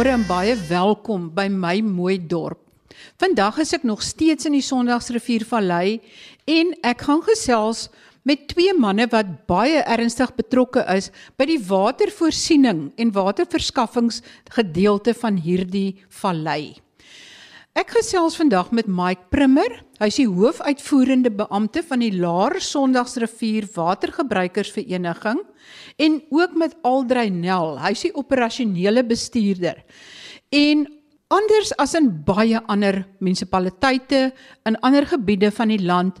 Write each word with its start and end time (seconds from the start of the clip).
Goeiemôre 0.00 0.16
en 0.16 0.22
baie 0.24 0.54
welkom 0.70 1.26
by 1.36 1.44
my 1.52 1.82
mooi 1.84 2.14
dorp. 2.16 2.56
Vandag 3.20 3.58
is 3.60 3.74
ek 3.76 3.82
nog 3.84 4.00
steeds 4.00 4.48
in 4.48 4.56
die 4.56 4.64
Sondagsrivier 4.64 5.44
Vallei 5.44 6.00
en 6.48 6.72
ek 6.88 7.04
gaan 7.04 7.20
gesels 7.26 7.90
met 8.24 8.48
twee 8.48 8.72
manne 8.72 9.04
wat 9.12 9.44
baie 9.44 9.84
ernstig 9.84 10.32
betrokke 10.40 10.88
is 10.96 11.12
by 11.36 11.44
die 11.52 11.60
watervoorsiening 11.68 12.96
en 12.96 13.12
waterverskaffingsgedeelte 13.12 15.12
van 15.20 15.36
hierdie 15.36 16.00
vallei. 16.22 16.80
Ek 17.78 17.92
gesels 17.94 18.34
vandag 18.34 18.72
met 18.74 18.88
Mike 18.90 19.28
Primmer. 19.30 19.70
Hy's 20.02 20.16
die 20.18 20.26
hoofuitvoerende 20.26 21.30
beampte 21.30 21.84
van 21.86 22.02
die 22.02 22.10
Laar 22.18 22.56
Sondagsrivier 22.58 23.68
Watergebruikersvereniging 23.76 25.38
en 26.02 26.16
ook 26.34 26.56
met 26.58 26.74
Aldrey 26.82 27.30
Nel. 27.30 27.76
Hy's 27.78 28.02
die 28.08 28.10
operasionele 28.18 29.04
bestuurder. 29.06 29.84
En 30.50 30.82
anders 31.30 31.70
as 31.78 31.94
in 31.94 32.10
baie 32.26 32.58
ander 32.66 33.04
munisipaliteite 33.22 34.32
in 34.66 34.80
ander 34.82 35.06
gebiede 35.06 35.52
van 35.54 35.70
die 35.70 35.78
land 35.78 36.18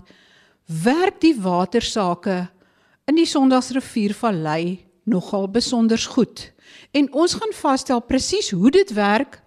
werk 0.70 1.18
die 1.18 1.34
watersake 1.34 2.44
in 3.10 3.18
die 3.18 3.26
Sondagsrivier 3.26 4.14
Vallei 4.14 4.86
nogal 5.02 5.50
besonder 5.50 5.98
goed. 6.14 6.52
En 6.94 7.10
ons 7.10 7.34
gaan 7.34 7.58
vasstel 7.58 8.06
presies 8.06 8.54
hoe 8.54 8.70
dit 8.70 8.94
werk 8.94 9.39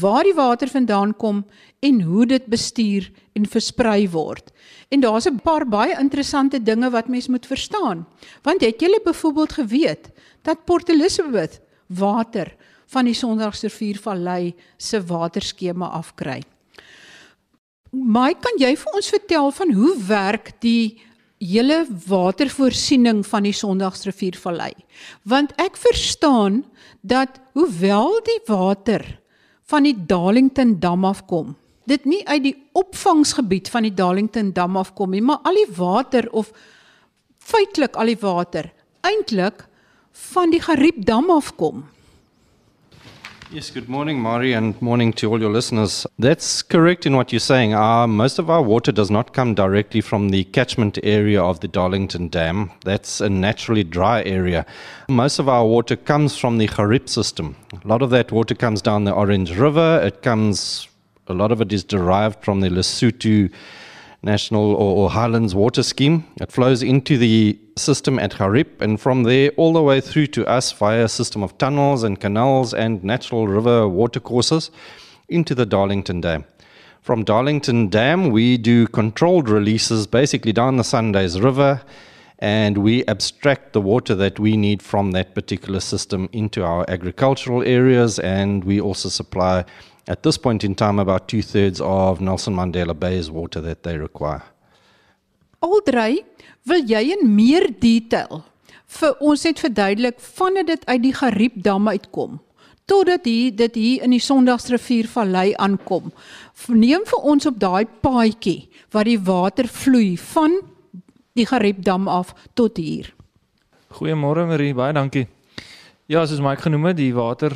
waar 0.00 0.24
die 0.24 0.34
water 0.34 0.68
vandaan 0.68 1.16
kom 1.16 1.44
en 1.80 2.00
hoe 2.00 2.26
dit 2.26 2.46
bestuur 2.46 3.10
en 3.32 3.48
versprei 3.48 4.08
word. 4.10 4.52
En 4.88 5.00
daar's 5.00 5.26
'n 5.26 5.40
paar 5.42 5.68
baie 5.68 5.98
interessante 5.98 6.62
dinge 6.62 6.90
wat 6.90 7.08
mens 7.08 7.28
moet 7.28 7.46
verstaan. 7.46 8.06
Want 8.42 8.60
het 8.60 8.80
julle 8.80 9.00
byvoorbeeld 9.04 9.52
geweet 9.52 10.10
dat 10.42 10.64
Port 10.64 10.88
Elizabeth 10.88 11.60
water 11.86 12.56
van 12.86 13.04
die 13.04 13.14
Sondagsriviervallei 13.14 14.54
se 14.76 15.04
waterskema 15.04 15.86
afkry? 15.86 16.42
Maar 17.90 18.34
kan 18.34 18.56
jy 18.56 18.76
vir 18.76 18.92
ons 18.92 19.08
vertel 19.08 19.50
van 19.50 19.72
hoe 19.72 19.96
werk 20.06 20.52
die 20.60 21.00
hele 21.38 21.86
watervoorsiening 22.06 23.26
van 23.26 23.42
die 23.42 23.52
Sondagsriviervallei? 23.52 24.72
Want 25.22 25.52
ek 25.56 25.76
verstaan 25.76 26.64
dat 27.00 27.40
hoewel 27.52 28.20
die 28.24 28.40
water 28.46 29.21
van 29.72 29.88
die 29.88 29.96
Darlington 29.96 30.76
dam 30.80 31.06
afkom. 31.08 31.54
Dit 31.88 32.04
nie 32.04 32.20
uit 32.28 32.42
die 32.44 32.56
opvangsgebied 32.78 33.70
van 33.72 33.86
die 33.88 33.94
Darlington 33.96 34.52
dam 34.54 34.76
afkom 34.76 35.14
nie, 35.14 35.22
maar 35.24 35.40
al 35.48 35.56
die 35.58 35.70
water 35.76 36.28
of 36.30 36.52
feitelik 37.42 37.96
al 37.98 38.12
die 38.12 38.20
water 38.20 38.68
eintlik 39.02 39.64
van 40.32 40.52
die 40.52 40.60
Gariep 40.62 41.00
dam 41.08 41.30
afkom. 41.32 41.86
Yes, 43.52 43.70
good 43.70 43.86
morning, 43.86 44.18
Mari, 44.18 44.54
and 44.54 44.80
morning 44.80 45.12
to 45.12 45.30
all 45.30 45.38
your 45.38 45.50
listeners. 45.50 46.06
That's 46.18 46.62
correct 46.62 47.04
in 47.04 47.14
what 47.14 47.34
you're 47.34 47.38
saying. 47.38 47.74
Uh, 47.74 48.06
most 48.06 48.38
of 48.38 48.48
our 48.48 48.62
water 48.62 48.92
does 48.92 49.10
not 49.10 49.34
come 49.34 49.54
directly 49.54 50.00
from 50.00 50.30
the 50.30 50.44
catchment 50.44 50.98
area 51.02 51.42
of 51.42 51.60
the 51.60 51.68
Darlington 51.68 52.28
Dam. 52.28 52.70
That's 52.82 53.20
a 53.20 53.28
naturally 53.28 53.84
dry 53.84 54.22
area. 54.24 54.64
Most 55.10 55.38
of 55.38 55.50
our 55.50 55.66
water 55.66 55.96
comes 55.96 56.34
from 56.34 56.56
the 56.56 56.66
Harip 56.66 57.10
system. 57.10 57.54
A 57.84 57.86
lot 57.86 58.00
of 58.00 58.08
that 58.08 58.32
water 58.32 58.54
comes 58.54 58.80
down 58.80 59.04
the 59.04 59.12
Orange 59.12 59.54
River. 59.54 60.00
It 60.02 60.22
comes, 60.22 60.88
a 61.26 61.34
lot 61.34 61.52
of 61.52 61.60
it 61.60 61.74
is 61.74 61.84
derived 61.84 62.42
from 62.42 62.62
the 62.62 62.70
Lesotho 62.70 63.52
National 64.24 64.74
or, 64.74 64.96
or, 64.96 65.10
Highlands 65.10 65.54
Water 65.54 65.82
Scheme. 65.82 66.24
It 66.40 66.52
flows 66.52 66.82
into 66.82 67.18
the 67.18 67.58
system 67.76 68.18
at 68.20 68.32
Harip 68.34 68.80
and 68.80 69.00
from 69.00 69.24
there 69.24 69.50
all 69.56 69.72
the 69.72 69.82
way 69.82 70.00
through 70.00 70.28
to 70.28 70.46
us 70.46 70.70
via 70.70 71.04
a 71.04 71.08
system 71.08 71.42
of 71.42 71.58
tunnels 71.58 72.04
and 72.04 72.20
canals 72.20 72.72
and 72.72 73.02
natural 73.02 73.48
river 73.48 73.88
watercourses 73.88 74.70
into 75.28 75.54
the 75.54 75.66
Darlington 75.66 76.20
Dam. 76.20 76.44
From 77.00 77.24
Darlington 77.24 77.88
Dam, 77.88 78.30
we 78.30 78.56
do 78.58 78.86
controlled 78.86 79.48
releases 79.48 80.06
basically 80.06 80.52
down 80.52 80.76
the 80.76 80.84
Sundays 80.84 81.40
River 81.40 81.82
and 82.38 82.78
we 82.78 83.04
abstract 83.06 83.72
the 83.72 83.80
water 83.80 84.14
that 84.14 84.38
we 84.38 84.56
need 84.56 84.82
from 84.82 85.12
that 85.12 85.34
particular 85.34 85.80
system 85.80 86.28
into 86.32 86.64
our 86.64 86.84
agricultural 86.88 87.62
areas 87.62 88.18
and 88.20 88.62
we 88.62 88.80
also 88.80 89.08
supply 89.08 89.64
at 90.06 90.22
this 90.22 90.38
point 90.38 90.64
in 90.64 90.74
time 90.74 90.98
about 90.98 91.28
two 91.28 91.42
thirds 91.42 91.80
of 91.80 92.20
Nelson 92.20 92.54
Mandela 92.54 92.98
Bay's 92.98 93.30
water 93.30 93.60
that 93.60 93.82
they 93.82 93.96
require. 93.96 94.42
Aldrey, 95.62 96.24
wil 96.66 96.82
jy 96.86 97.12
in 97.14 97.28
meer 97.34 97.68
detail 97.80 98.42
vir 98.98 99.20
ons 99.24 99.44
net 99.46 99.60
verduidelik 99.62 100.18
vandat 100.20 100.66
dit 100.68 100.88
uit 100.88 101.02
die 101.02 101.14
Gariep 101.16 101.60
dam 101.64 101.88
uitkom 101.88 102.40
totdat 102.90 103.24
hier 103.24 103.54
dit 103.56 103.76
hier 103.78 104.02
in 104.04 104.12
die 104.12 104.20
Sondagsrivier 104.20 105.06
Vallei 105.08 105.52
aankom. 105.54 106.10
Neem 106.68 107.06
vir 107.08 107.26
ons 107.30 107.46
op 107.48 107.60
daai 107.62 107.86
paadjie 108.04 108.66
waar 108.92 109.08
die 109.08 109.20
water 109.22 109.68
vloei 109.70 110.16
van 110.34 110.58
die 111.38 111.46
Gariep 111.48 111.80
dam 111.86 112.10
af 112.10 112.34
tot 112.58 112.76
hier. 112.76 113.12
Goeiemôre 113.96 114.44
Marie, 114.48 114.74
baie 114.74 114.92
dankie. 114.92 115.28
Ja, 116.10 116.26
soos 116.26 116.42
Mike 116.42 116.66
genoem 116.66 116.90
het, 116.90 116.98
die 116.98 117.14
water 117.16 117.54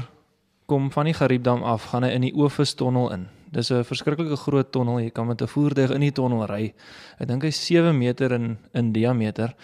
kom 0.67 0.91
van 0.93 1.05
die 1.05 1.15
Gariepdam 1.15 1.63
af, 1.63 1.91
gaan 1.93 2.03
hy 2.03 2.11
in 2.17 2.27
die 2.27 2.35
Oofus 2.35 2.75
tonnel 2.75 3.11
in. 3.15 3.29
Dis 3.53 3.71
'n 3.71 3.85
verskriklike 3.85 4.37
groot 4.37 4.73
tonnel. 4.73 4.99
Jy 5.01 5.11
kan 5.11 5.27
met 5.27 5.41
'n 5.41 5.47
voertuig 5.47 5.91
in 5.91 6.01
die 6.01 6.13
tonnel 6.13 6.47
ry. 6.47 6.75
Ek 7.19 7.29
dink 7.29 7.43
hy's 7.43 7.67
7 7.67 7.99
meter 7.99 8.33
in 8.33 8.59
in 8.75 8.93
diameter. 8.93 9.55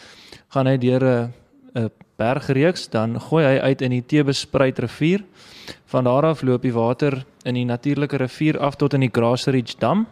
Gaan 0.48 0.66
hy 0.66 0.78
deur 0.78 1.02
'n 1.02 1.32
'n 1.74 1.90
bergreeks, 2.16 2.88
dan 2.88 3.20
gooi 3.20 3.44
hy 3.44 3.58
uit 3.58 3.82
in 3.82 3.90
die 3.90 4.06
Tebespruit 4.06 4.78
rivier. 4.78 5.24
Van 5.86 6.04
daar 6.04 6.24
af 6.24 6.42
loop 6.42 6.62
die 6.62 6.72
water 6.72 7.24
in 7.44 7.54
die 7.54 7.64
natuurlike 7.64 8.16
rivier 8.16 8.58
af 8.58 8.76
tot 8.76 8.94
in 8.94 9.00
die 9.00 9.10
Grassridge 9.12 9.78
dam. 9.78 10.06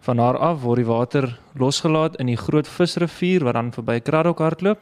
Van 0.00 0.16
daar 0.16 0.38
af 0.38 0.62
word 0.62 0.76
die 0.76 0.86
water 0.86 1.38
losgelaat 1.54 2.16
in 2.16 2.26
die 2.26 2.36
Groot 2.36 2.68
Visrivier 2.68 3.44
wat 3.44 3.54
dan 3.54 3.72
verby 3.72 4.00
Kraddock 4.00 4.38
hardloop 4.38 4.78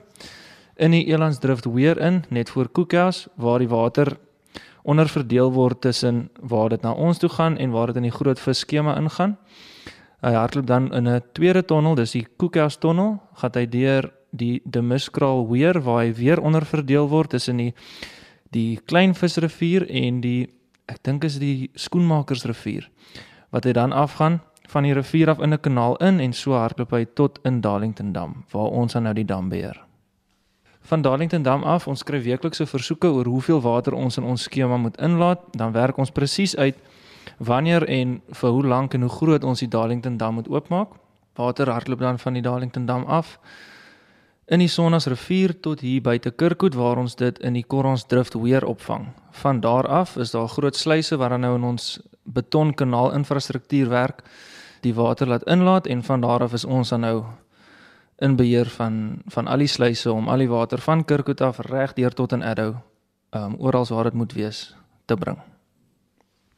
in 0.77 0.91
die 0.91 1.06
Elandsdrift 1.06 1.65
weer 1.65 1.98
in 1.98 2.25
net 2.31 2.50
voor 2.50 2.69
Koekhuis 2.69 3.27
waar 3.34 3.59
die 3.59 3.69
water 3.69 4.16
onderverdeel 4.88 5.53
word 5.53 5.82
tussen 5.84 6.28
waar 6.41 6.72
dit 6.72 6.82
na 6.82 6.93
ons 6.93 7.19
toe 7.21 7.28
gaan 7.28 7.59
en 7.60 7.71
waar 7.71 7.93
dit 7.93 8.00
in 8.00 8.09
die 8.09 8.15
groot 8.15 8.41
vis 8.41 8.65
skema 8.65 8.97
ingaan. 8.97 9.37
Hy 10.25 10.32
hardloop 10.34 10.66
dan 10.66 10.93
in 10.94 11.09
'n 11.09 11.22
tweede 11.32 11.62
tonnel, 11.65 11.94
dis 11.94 12.12
die 12.12 12.26
Koekhuis 12.37 12.76
tonnel, 12.76 13.21
gaan 13.34 13.54
hy 13.54 13.66
deur 13.66 14.12
die 14.31 14.60
Demuskraal 14.65 15.47
weer 15.48 15.81
waar 15.82 16.04
hy 16.04 16.12
weer 16.12 16.41
onderverdeel 16.41 17.09
word 17.09 17.31
tussen 17.31 17.56
die 17.56 17.75
die 18.50 18.78
Klein 18.88 19.15
Visrivier 19.15 19.84
en 19.91 20.21
die 20.21 20.48
ek 20.88 21.03
dink 21.04 21.25
is 21.25 21.38
die 21.38 21.71
Skoenmakersrivier 21.77 22.88
wat 23.53 23.65
hy 23.65 23.72
dan 23.72 23.93
afgaan 23.93 24.41
van 24.69 24.84
die 24.84 24.94
rivier 24.97 25.31
af 25.31 25.41
in 25.41 25.53
'n 25.53 25.60
kanaal 25.60 25.97
in 25.97 26.21
en 26.21 26.32
so 26.32 26.53
hardloop 26.53 26.93
hy 26.93 27.04
tot 27.04 27.38
in 27.44 27.60
Darlington 27.60 28.12
Dam 28.12 28.44
waar 28.53 28.71
ons 28.71 28.94
nou 28.94 29.15
die 29.15 29.25
dam 29.25 29.48
beheer 29.48 29.88
van 30.88 31.03
Darlington 31.03 31.43
Dam 31.43 31.62
af. 31.62 31.87
Ons 31.87 32.00
skryf 32.04 32.25
weeklikse 32.25 32.66
versoeke 32.66 33.10
oor 33.12 33.28
hoeveel 33.28 33.60
water 33.60 33.93
ons 33.93 34.16
in 34.16 34.25
ons 34.25 34.43
skema 34.49 34.76
moet 34.76 34.97
inlaat. 35.00 35.44
Dan 35.53 35.72
werk 35.72 35.99
ons 36.00 36.10
presies 36.10 36.56
uit 36.56 36.76
wanneer 37.38 37.84
en 37.84 38.21
vir 38.41 38.50
hoe 38.50 38.66
lank 38.66 38.94
en 38.94 39.04
hoe 39.04 39.12
groot 39.12 39.44
ons 39.44 39.60
die 39.60 39.69
Darlington 39.69 40.16
Dam 40.16 40.41
moet 40.41 40.48
oopmaak. 40.48 40.97
Water 41.37 41.71
hardloop 41.71 42.00
dan 42.00 42.19
van 42.19 42.32
die 42.32 42.43
Darlington 42.43 42.87
Dam 42.87 43.04
af 43.04 43.38
in 44.48 44.62
die 44.62 44.69
Sonnas 44.72 45.06
rivier 45.06 45.53
tot 45.60 45.82
hier 45.84 46.00
buite 46.00 46.31
Kirkwood 46.31 46.75
waar 46.75 46.97
ons 46.97 47.19
dit 47.21 47.38
in 47.44 47.53
die 47.59 47.65
Koronsdrift 47.69 48.34
weer 48.41 48.65
opvang. 48.65 49.10
Van 49.43 49.60
daar 49.60 49.87
af 49.87 50.16
is 50.16 50.32
daar 50.32 50.48
groot 50.48 50.77
sluise 50.77 51.16
waar 51.16 51.37
dan 51.37 51.44
nou 51.44 51.54
in 51.59 51.66
ons 51.69 51.98
betonkanaal 52.25 53.12
infrastruktuur 53.12 53.88
werk 53.88 54.25
die 54.80 54.95
water 54.95 55.28
laat 55.28 55.45
inlaat 55.45 55.86
en 55.86 56.03
van 56.03 56.21
daar 56.21 56.42
af 56.42 56.53
is 56.53 56.65
ons 56.65 56.89
dan 56.89 57.01
nou 57.01 57.24
in 58.18 58.36
beheer 58.36 58.66
van 58.66 59.22
van 59.26 59.47
al 59.47 59.62
die 59.62 59.70
sluise 59.70 60.12
om 60.12 60.28
al 60.28 60.42
die 60.42 60.50
water 60.50 60.80
van 60.82 61.04
Kirkwood 61.04 61.41
af 61.41 61.60
reg 61.70 61.94
deur 61.94 62.15
tot 62.15 62.32
in 62.32 62.42
Addo 62.42 62.74
um 63.36 63.54
oral 63.59 63.86
waar 63.86 64.09
dit 64.10 64.15
moet 64.15 64.32
wees 64.32 64.74
te 65.06 65.16
bring. 65.16 65.38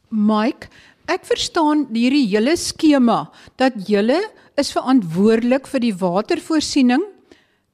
Mike, 0.09 0.67
ek 1.07 1.25
verstaan 1.27 1.85
hierdie 1.93 2.27
hele 2.31 2.55
skema 2.57 3.31
dat 3.59 3.77
julle 3.87 4.19
is 4.59 4.71
verantwoordelik 4.75 5.67
vir 5.67 5.83
die 5.83 5.95
watervoorsiening 5.95 7.03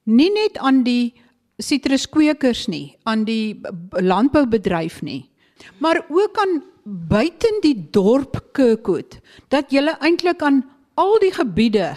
nie 0.05 0.29
net 0.33 0.57
aan 0.57 0.83
die 0.83 1.13
sitruskweekers 1.57 2.67
nie, 2.69 2.95
aan 3.03 3.25
die 3.25 3.57
landboubedryf 3.91 5.01
nie, 5.01 5.25
maar 5.81 6.03
ook 6.09 6.37
aan 6.37 6.59
buiten 7.09 7.61
die 7.63 7.75
dorp 7.91 8.37
Kirkwood 8.53 9.19
dat 9.49 9.73
julle 9.73 9.97
eintlik 9.99 10.43
aan 10.45 10.61
al 10.95 11.17
die 11.21 11.33
gebiede 11.33 11.95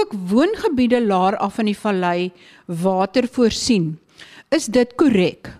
ook 0.00 0.14
woongebiede 0.28 1.00
laer 1.06 1.36
af 1.36 1.58
in 1.58 1.70
die 1.70 1.78
vallei 1.78 2.32
water 2.66 3.28
voorsien. 3.30 3.98
Is 4.48 4.66
dit 4.66 4.94
korrek? 4.94 5.50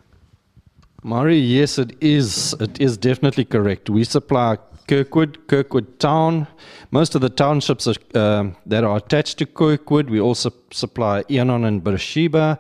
Mari, 1.02 1.36
yes 1.36 1.78
it 1.78 1.92
is. 2.00 2.54
It 2.60 2.81
is 2.81 2.96
definitely 2.96 3.44
correct. 3.44 3.88
We 3.88 4.04
supply 4.04 4.56
Kirkwood, 4.86 5.38
Kirkwood 5.48 5.98
town. 5.98 6.46
Most 6.90 7.14
of 7.14 7.20
the 7.20 7.28
townships 7.28 7.86
are, 7.86 7.96
uh, 8.14 8.50
that 8.66 8.84
are 8.84 8.96
attached 8.96 9.38
to 9.38 9.46
Kirkwood. 9.46 10.08
We 10.10 10.20
also 10.20 10.50
supply 10.70 11.25
Enon 11.28 11.64
and 11.64 11.82
Beersheba, 11.82 12.58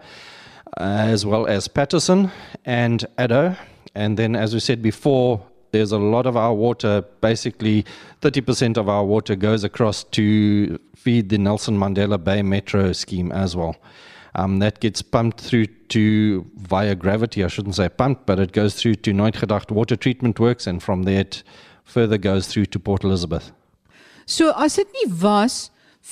uh, 0.76 0.82
as 0.82 1.24
well 1.24 1.46
as 1.46 1.68
Patterson 1.68 2.30
and 2.64 3.06
Addo. 3.18 3.56
And 3.94 4.18
then, 4.18 4.36
as 4.36 4.52
we 4.52 4.60
said 4.60 4.82
before, 4.82 5.40
there's 5.74 5.90
a 5.90 5.98
lot 5.98 6.24
of 6.24 6.36
our 6.36 6.54
water, 6.54 7.02
basically 7.20 7.84
30% 8.22 8.76
of 8.76 8.88
our 8.88 9.04
water 9.04 9.34
goes 9.34 9.64
across 9.64 10.04
to 10.04 10.78
feed 10.94 11.30
the 11.30 11.36
Nelson 11.36 11.76
Mandela 11.76 12.22
Bay 12.22 12.42
Metro 12.42 12.92
scheme 12.92 13.32
as 13.32 13.56
well. 13.56 13.74
Um, 14.36 14.60
that 14.60 14.78
gets 14.78 15.02
pumped 15.02 15.40
through 15.40 15.66
to 15.94 16.46
via 16.56 16.94
gravity. 16.94 17.42
I 17.42 17.48
shouldn't 17.48 17.74
say 17.74 17.88
pumped, 17.88 18.24
but 18.24 18.38
it 18.38 18.52
goes 18.52 18.76
through 18.76 18.94
to 19.06 19.12
Nooitgedacht 19.12 19.72
water 19.72 19.96
treatment 19.96 20.38
works, 20.38 20.68
and 20.68 20.80
from 20.80 21.02
there 21.02 21.20
it 21.20 21.42
further 21.82 22.18
goes 22.18 22.46
through 22.46 22.66
to 22.66 22.78
Port 22.78 23.02
Elizabeth. 23.02 23.50
So 24.26 24.52
as 24.56 24.76
dit 24.76 24.86
nie 24.94 25.12
was 25.22 25.70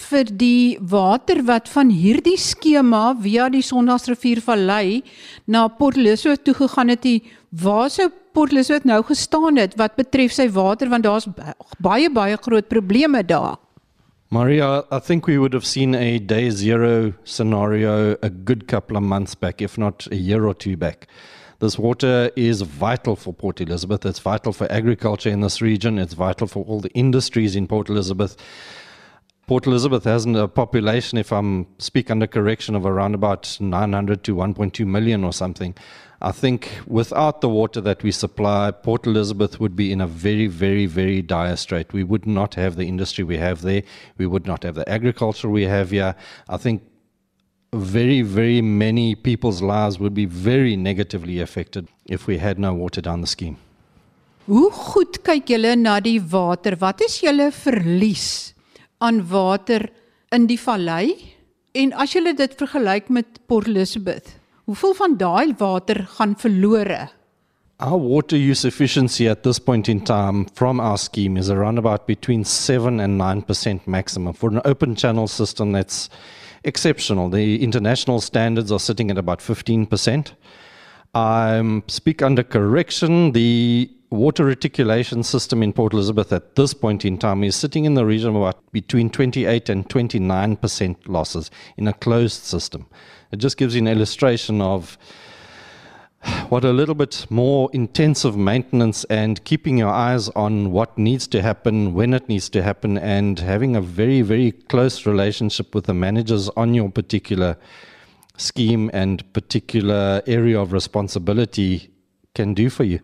vir 0.08 0.24
die 0.24 0.78
water 0.80 1.42
wat 1.46 1.68
van 1.68 1.90
hierdie 1.90 2.38
skema 2.38 3.12
via 3.22 3.46
die 3.52 3.62
Sondagsriviervallei 3.62 5.02
na 5.46 5.68
Port 5.68 5.96
Elizabeth 5.96 6.44
toe 6.44 6.54
gegaan 6.64 6.90
het, 6.94 7.02
die 7.02 7.22
waar 7.50 7.90
sou 7.90 8.10
Port 8.32 8.52
Elizabeth 8.52 8.84
nou 8.84 9.02
gestaan 9.05 9.56
het 9.61 9.76
wat 9.76 9.96
betref 9.96 10.32
sy 10.32 10.49
water 10.52 10.88
want 10.88 11.05
daar's 11.05 11.29
baie 11.79 12.11
baie 12.11 12.37
groot 12.40 12.69
probleme 12.69 13.25
daar. 13.25 13.58
Maria, 14.32 14.84
I 14.90 14.99
think 14.99 15.26
we 15.26 15.37
would 15.37 15.52
have 15.52 15.67
seen 15.67 15.94
a 15.94 16.19
day 16.19 16.49
zero 16.49 17.12
scenario 17.25 18.17
a 18.23 18.31
good 18.31 18.67
couple 18.67 18.96
of 18.96 19.02
months 19.02 19.34
back, 19.34 19.61
if 19.61 19.76
not 19.76 20.06
a 20.11 20.17
year 20.17 20.46
or 20.46 20.55
two 20.55 20.75
back. 20.75 21.06
This 21.58 21.79
water 21.79 22.31
is 22.34 22.62
vital 22.62 23.14
for 23.14 23.34
Port 23.34 23.61
Elizabeth. 23.61 24.06
It's 24.06 24.19
vital 24.20 24.55
for 24.55 24.67
agriculture 24.73 25.29
in 25.29 25.43
this 25.43 25.61
region. 25.61 25.99
It's 25.99 26.14
vital 26.14 26.46
for 26.46 26.64
all 26.64 26.81
the 26.81 26.90
industries 26.94 27.55
in 27.55 27.67
Port 27.67 27.90
Elizabeth. 27.90 28.37
Port 29.46 29.67
Elizabeth 29.67 30.05
has 30.05 30.25
a 30.25 30.49
population, 30.49 31.19
if 31.19 31.31
I'm 31.31 31.67
speak 31.79 32.11
under 32.11 32.26
correction, 32.26 32.75
of 32.75 32.87
around 32.87 33.14
about 33.14 33.58
900 33.61 34.25
to 34.25 34.34
1.2 34.34 34.87
million 34.87 35.25
or 35.25 35.32
something. 35.32 35.75
I 36.24 36.30
think 36.30 36.70
without 36.86 37.40
the 37.40 37.48
water 37.48 37.80
that 37.80 38.04
we 38.04 38.12
supply, 38.12 38.70
Port 38.70 39.06
Elizabeth 39.08 39.58
would 39.58 39.74
be 39.74 39.90
in 39.90 40.00
a 40.00 40.06
very, 40.06 40.46
very, 40.46 40.86
very 40.86 41.20
dire 41.20 41.56
strait. 41.56 41.92
We 41.92 42.04
would 42.04 42.26
not 42.26 42.54
have 42.54 42.76
the 42.76 42.86
industry 42.86 43.24
we 43.24 43.38
have 43.38 43.62
there. 43.62 43.82
We 44.19 44.26
would 44.26 44.46
not 44.46 44.62
have 44.62 44.76
the 44.76 44.88
agriculture 44.88 45.48
we 45.48 45.64
have 45.64 45.90
here. 45.90 46.14
I 46.48 46.58
think 46.58 46.82
very, 47.72 48.22
very 48.22 48.62
many 48.62 49.16
people's 49.16 49.62
lives 49.62 49.98
would 49.98 50.14
be 50.14 50.26
very 50.26 50.76
negatively 50.76 51.40
affected 51.40 51.88
if 52.06 52.28
we 52.28 52.38
had 52.38 52.56
no 52.56 52.72
water 52.72 53.00
down 53.00 53.20
the 53.20 53.26
scheme. 53.26 53.56
Hoe 54.46 54.70
goed 54.70 55.19
kyk 55.26 55.50
julle 55.50 55.74
na 55.76 55.98
die 56.00 56.20
water? 56.20 56.76
Wat 56.78 57.02
is 57.02 57.19
julle 57.22 57.50
verlies 57.50 58.54
aan 59.00 59.24
water 59.26 59.88
in 60.30 60.46
die 60.46 60.58
vallei? 60.58 61.16
En 61.74 61.92
as 61.98 62.14
julle 62.14 62.34
dit 62.38 62.54
vergelyk 62.62 63.10
met 63.10 63.42
Port 63.46 63.66
Elizabeth, 63.66 64.36
Hoeveel 64.64 64.94
van 64.94 65.16
daai 65.16 65.54
water 65.58 66.06
gaan 66.06 66.34
verlore? 66.38 67.08
Our 67.80 67.98
water 67.98 68.36
use 68.36 68.64
efficiency 68.64 69.28
at 69.28 69.42
this 69.42 69.58
point 69.58 69.88
in 69.88 70.00
time 70.04 70.46
from 70.54 70.78
our 70.80 70.98
scheme 70.98 71.36
is 71.36 71.50
around 71.50 71.78
about 71.78 72.06
between 72.06 72.44
7 72.44 73.00
and 73.00 73.20
9% 73.20 73.86
maximum. 73.86 74.34
For 74.34 74.50
an 74.50 74.60
open 74.64 74.94
channel 74.94 75.26
system, 75.26 75.72
that's 75.72 76.08
exceptional. 76.62 77.28
The 77.28 77.60
international 77.60 78.20
standards 78.20 78.70
are 78.70 78.78
sitting 78.78 79.10
at 79.10 79.18
about 79.18 79.40
15%. 79.40 80.32
I 81.14 81.58
um, 81.58 81.82
speak 81.88 82.22
under 82.22 82.44
correction. 82.44 83.32
The 83.32 83.90
water 84.10 84.44
reticulation 84.44 85.24
system 85.24 85.62
in 85.62 85.72
Port 85.72 85.92
Elizabeth 85.92 86.32
at 86.32 86.54
this 86.54 86.74
point 86.74 87.04
in 87.04 87.18
time 87.18 87.42
is 87.42 87.56
sitting 87.56 87.84
in 87.84 87.94
the 87.94 88.06
region 88.06 88.30
of 88.30 88.36
about 88.36 88.72
between 88.72 89.10
28 89.10 89.68
and 89.68 89.88
29% 89.88 90.96
losses 91.08 91.50
in 91.76 91.88
a 91.88 91.92
closed 91.92 92.44
system. 92.44 92.86
It 93.32 93.38
just 93.38 93.56
gives 93.56 93.75
you 93.75 93.81
an 93.81 93.88
illustration 93.88 94.61
of 94.61 94.99
what 96.50 96.64
a 96.64 96.73
little 96.73 96.94
bit 96.94 97.26
more 97.31 97.70
intensive 97.73 98.37
maintenance 98.37 99.05
and 99.05 99.43
keeping 99.44 99.79
your 99.79 99.88
eyes 99.88 100.29
on 100.31 100.70
what 100.70 100.96
needs 100.99 101.26
to 101.29 101.40
happen, 101.40 101.94
when 101.94 102.12
it 102.14 102.29
needs 102.29 102.49
to 102.50 102.62
happen, 102.62 102.99
and 102.99 103.40
having 103.40 103.75
a 103.75 103.81
very, 103.81 104.20
very 104.20 104.52
close 104.52 105.06
relationship 105.06 105.75
with 105.75 105.87
the 105.87 105.94
managers 105.94 106.49
on 106.50 106.75
your 106.75 106.90
particular 106.90 107.56
scheme 108.37 108.90
and 108.93 109.31
particular 109.32 110.23
area 110.26 110.61
of 110.61 110.73
responsibility 110.73 111.90
can 112.34 112.55
do 112.55 112.69
for 112.70 112.84
you. 112.84 113.00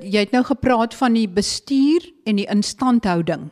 Jy 0.00 0.24
het 0.24 0.32
nou 0.32 0.42
gepraat 0.42 0.96
van 0.98 1.14
die 1.14 1.28
bestuur 1.28 2.08
en 2.26 2.40
die 2.40 2.48
instandhouding 2.50 3.50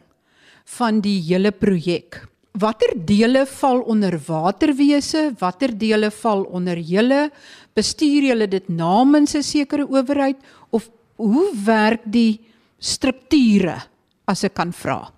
van 0.81 1.01
die 1.05 1.21
hele 1.29 1.53
projek. 1.53 2.25
Watter 2.59 2.95
dele 3.07 3.47
val 3.47 3.81
onder 3.87 4.19
waterwese? 4.27 5.35
Watter 5.39 5.79
dele 5.79 6.11
val 6.11 6.43
onder 6.51 6.79
julle? 6.79 7.31
Bestuur 7.75 8.27
julle 8.33 8.49
dit 8.49 8.69
namens 8.69 9.35
'n 9.35 9.43
sekere 9.43 9.87
owerheid 9.87 10.37
of 10.71 10.91
hoe 11.17 11.55
werk 11.65 12.01
die 12.05 12.41
strukture 12.79 13.83
as 14.27 14.45
ek 14.45 14.55
kan 14.55 14.73
vra? 14.73 15.13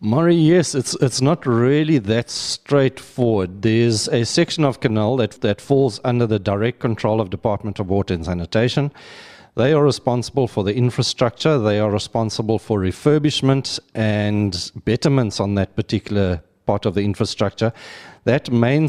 Murray, 0.00 0.34
yes, 0.34 0.74
it's 0.74 0.94
it's 1.00 1.20
not 1.20 1.46
really 1.46 1.98
that 1.98 2.30
straightforward. 2.30 3.62
There's 3.62 4.08
a 4.08 4.24
section 4.24 4.64
of 4.64 4.80
canal 4.80 5.16
that 5.16 5.40
that 5.40 5.60
falls 5.60 6.00
under 6.04 6.26
the 6.26 6.38
direct 6.38 6.80
control 6.80 7.20
of 7.20 7.30
Department 7.30 7.80
of 7.80 7.88
Water 7.88 8.14
and 8.14 8.24
Sanitation. 8.24 8.90
They 9.54 9.72
are 9.72 9.84
responsible 9.84 10.48
for 10.48 10.64
the 10.64 10.74
infrastructure. 10.74 11.58
They 11.58 11.78
are 11.78 11.90
responsible 11.90 12.58
for 12.58 12.80
refurbishment 12.80 13.78
and 13.94 14.72
betterments 14.84 15.40
on 15.40 15.54
that 15.54 15.76
particular 15.76 16.40
part 16.66 16.86
of 16.86 16.94
the 16.94 17.02
infrastructure. 17.02 17.72
That 18.24 18.50
main 18.50 18.88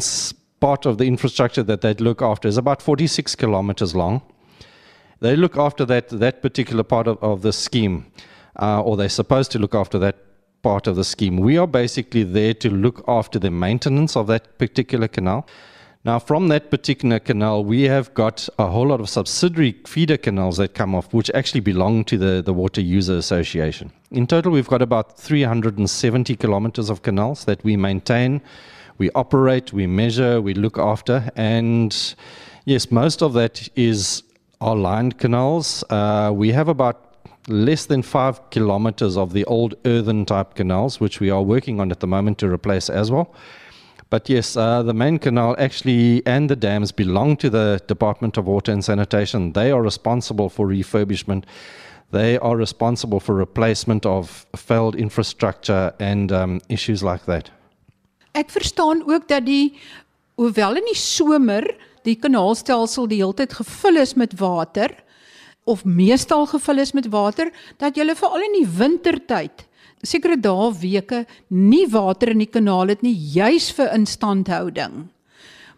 part 0.60 0.86
of 0.86 0.98
the 0.98 1.04
infrastructure 1.04 1.62
that 1.62 1.80
they 1.80 1.94
look 1.94 2.22
after 2.22 2.48
is 2.48 2.56
about 2.56 2.80
46 2.82 3.34
kilometers 3.34 3.94
long. 3.94 4.22
They 5.20 5.36
look 5.36 5.56
after 5.56 5.84
that, 5.86 6.08
that 6.08 6.42
particular 6.42 6.82
part 6.82 7.06
of, 7.06 7.22
of 7.22 7.42
the 7.42 7.52
scheme, 7.52 8.06
uh, 8.60 8.82
or 8.82 8.96
they're 8.96 9.08
supposed 9.08 9.50
to 9.52 9.58
look 9.58 9.74
after 9.74 9.98
that 9.98 10.16
part 10.62 10.86
of 10.86 10.96
the 10.96 11.04
scheme. 11.04 11.36
We 11.36 11.58
are 11.58 11.66
basically 11.66 12.24
there 12.24 12.54
to 12.54 12.70
look 12.70 13.04
after 13.06 13.38
the 13.38 13.50
maintenance 13.50 14.16
of 14.16 14.26
that 14.28 14.58
particular 14.58 15.08
canal. 15.08 15.46
Now, 16.06 16.18
from 16.18 16.48
that 16.48 16.70
particular 16.70 17.18
canal, 17.18 17.64
we 17.64 17.84
have 17.84 18.12
got 18.12 18.46
a 18.58 18.66
whole 18.66 18.88
lot 18.88 19.00
of 19.00 19.08
subsidiary 19.08 19.74
feeder 19.86 20.18
canals 20.18 20.58
that 20.58 20.74
come 20.74 20.94
off, 20.94 21.14
which 21.14 21.30
actually 21.32 21.60
belong 21.60 22.04
to 22.04 22.18
the, 22.18 22.42
the 22.42 22.52
Water 22.52 22.82
User 22.82 23.16
Association. 23.16 23.90
In 24.10 24.26
total, 24.26 24.52
we've 24.52 24.68
got 24.68 24.82
about 24.82 25.16
370 25.18 26.36
kilometers 26.36 26.90
of 26.90 27.00
canals 27.00 27.46
that 27.46 27.64
we 27.64 27.78
maintain, 27.78 28.42
we 28.98 29.10
operate, 29.14 29.72
we 29.72 29.86
measure, 29.86 30.42
we 30.42 30.52
look 30.52 30.76
after. 30.76 31.30
And 31.36 32.14
yes, 32.66 32.90
most 32.90 33.22
of 33.22 33.32
that 33.32 33.66
is 33.74 34.24
our 34.60 34.76
lined 34.76 35.16
canals. 35.16 35.84
Uh, 35.88 36.32
we 36.34 36.52
have 36.52 36.68
about 36.68 37.16
less 37.48 37.86
than 37.86 38.02
five 38.02 38.50
kilometers 38.50 39.16
of 39.16 39.32
the 39.32 39.46
old 39.46 39.74
earthen 39.86 40.26
type 40.26 40.54
canals, 40.54 41.00
which 41.00 41.18
we 41.18 41.30
are 41.30 41.42
working 41.42 41.80
on 41.80 41.90
at 41.90 42.00
the 42.00 42.06
moment 42.06 42.36
to 42.38 42.52
replace 42.52 42.90
as 42.90 43.10
well. 43.10 43.34
But 44.14 44.28
yes, 44.28 44.56
uh, 44.56 44.84
the 44.84 44.94
main 44.94 45.18
canal 45.18 45.56
actually 45.58 46.22
and 46.24 46.48
the 46.48 46.54
dams 46.54 46.92
belong 46.92 47.36
to 47.38 47.50
the 47.50 47.80
Department 47.88 48.36
of 48.36 48.46
Water 48.46 48.70
and 48.70 48.84
Sanitation. 48.84 49.54
They 49.54 49.72
are 49.72 49.82
responsible 49.82 50.48
for 50.48 50.68
refurbishment. 50.68 51.42
They 52.12 52.38
are 52.38 52.56
responsible 52.56 53.18
for 53.18 53.34
replacement 53.34 54.06
of 54.06 54.46
failed 54.54 54.94
infrastructure 54.94 55.92
and 55.98 56.30
um, 56.30 56.60
issues 56.68 57.02
like 57.02 57.24
that. 57.26 57.50
Ek 58.38 58.54
verstaan 58.54 59.02
ook 59.02 59.26
dat 59.26 59.48
die 59.50 59.74
hoewel 60.38 60.78
in 60.78 60.86
die 60.92 61.00
somer 61.00 61.66
die 62.06 62.14
kanaalstelsel 62.14 63.10
die 63.10 63.18
hele 63.18 63.34
tyd 63.34 63.58
gevul 63.58 63.98
is 63.98 64.14
met 64.14 64.38
water 64.38 64.94
of 65.66 65.82
meestal 65.84 66.46
gevul 66.46 66.78
is 66.78 66.94
met 66.94 67.10
water, 67.10 67.50
dat 67.82 67.98
jy 67.98 68.06
veral 68.14 68.46
in 68.46 68.60
die 68.60 68.68
wintertyd 68.78 69.66
sekere 70.04 70.36
dae 70.36 70.70
weke 70.80 71.24
nie 71.50 71.86
water 71.90 72.30
in 72.30 72.42
die 72.44 72.50
kanaal 72.50 72.92
het 72.92 73.02
nie 73.02 73.14
juis 73.34 73.70
vir 73.76 73.92
instandhouding. 73.96 75.08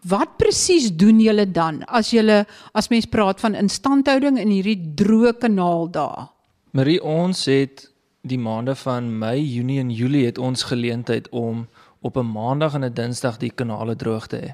Wat 0.07 0.37
presies 0.37 0.91
doen 0.93 1.19
julle 1.19 1.47
dan 1.51 1.81
as 1.87 2.13
julle 2.13 2.45
as 2.77 2.89
mens 2.93 3.09
praat 3.09 3.41
van 3.41 3.57
instandhouding 3.57 4.37
in 4.39 4.53
hierdie 4.53 4.79
droë 4.95 5.33
kanaal 5.41 5.89
daar? 5.91 6.27
Marie 6.71 6.99
ons 7.01 7.45
het 7.49 7.87
die 8.27 8.37
maande 8.37 8.75
van 8.75 9.09
Mei, 9.19 9.39
Junie 9.41 9.79
en 9.79 9.89
Julie 9.91 10.25
het 10.27 10.37
ons 10.37 10.67
geleentheid 10.69 11.29
om 11.31 11.67
op 12.01 12.17
'n 12.17 12.31
maandag 12.31 12.75
en 12.75 12.83
'n 12.83 12.93
dinsdag 12.93 13.37
die 13.37 13.51
kanale 13.51 13.95
droog 13.95 14.27
te 14.27 14.37
hê. 14.37 14.51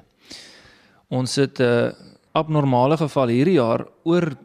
Ons 1.08 1.36
het 1.36 1.60
'n 1.60 1.92
abnormale 2.32 2.96
geval 2.96 3.28
hierdie 3.28 3.58
jaar 3.58 3.86
oor 4.04 4.36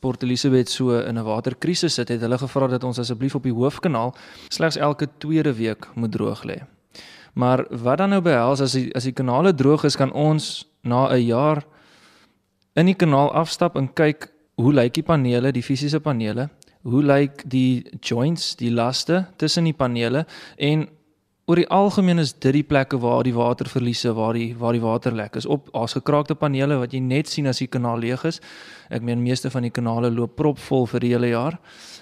Port 0.00 0.22
Elizabeth 0.22 0.68
so 0.68 0.98
in 0.98 1.18
'n 1.18 1.24
waterkrisis 1.24 1.94
sit, 1.94 2.08
het 2.08 2.20
hulle 2.20 2.38
gevra 2.38 2.66
dat 2.66 2.84
ons 2.84 2.98
asseblief 2.98 3.34
op 3.34 3.42
die 3.42 3.52
hoofkanaal 3.52 4.14
slegs 4.48 4.76
elke 4.76 5.08
tweede 5.18 5.54
week 5.54 5.88
moet 5.94 6.12
droog 6.12 6.44
lê. 6.44 6.62
Maar 7.34 7.66
wat 7.70 7.98
dan 7.98 8.10
nou 8.10 8.22
behels 8.22 8.60
as 8.60 8.72
die 8.72 8.94
as 8.94 9.04
die 9.04 9.12
kanale 9.12 9.54
droog 9.54 9.84
is, 9.84 9.96
kan 9.96 10.12
ons 10.12 10.66
na 10.82 11.08
'n 11.12 11.26
jaar 11.26 11.64
in 12.74 12.86
die 12.86 12.94
kanaal 12.94 13.32
afstap 13.32 13.76
en 13.76 13.92
kyk 13.92 14.30
hoe 14.54 14.72
lyk 14.72 14.94
die 14.94 15.02
panele, 15.02 15.52
die 15.52 15.62
fisiese 15.62 16.00
panele, 16.00 16.48
hoe 16.82 17.02
lyk 17.02 17.42
die 17.50 17.84
joints, 18.00 18.54
die 18.56 18.70
laste 18.70 19.26
tussen 19.36 19.64
die 19.64 19.74
panele 19.74 20.26
en 20.56 20.88
oor 21.46 21.60
die 21.60 21.68
algemeen 21.70 22.18
is 22.18 22.32
dit 22.34 22.56
die 22.56 22.64
plekke 22.66 22.98
waar 22.98 23.22
die 23.22 23.34
waterverliese 23.34 24.10
waar 24.18 24.34
die 24.34 24.48
waar 24.58 24.74
die 24.74 24.82
water 24.82 25.14
lek 25.14 25.36
is 25.38 25.46
op 25.46 25.68
as 25.78 25.94
gekraakte 25.94 26.34
panele 26.34 26.80
wat 26.80 26.94
jy 26.94 27.00
net 27.00 27.30
sien 27.30 27.46
as 27.46 27.60
die 27.62 27.70
kanaal 27.70 28.02
leeg 28.02 28.24
is. 28.26 28.40
Ek 28.90 29.04
meen 29.06 29.22
meeste 29.22 29.50
van 29.54 29.62
die 29.62 29.70
kanale 29.70 30.10
loop 30.10 30.34
propvol 30.36 30.88
vir 30.90 31.06
die 31.06 31.12
hele 31.14 31.30
jaar 31.30 31.58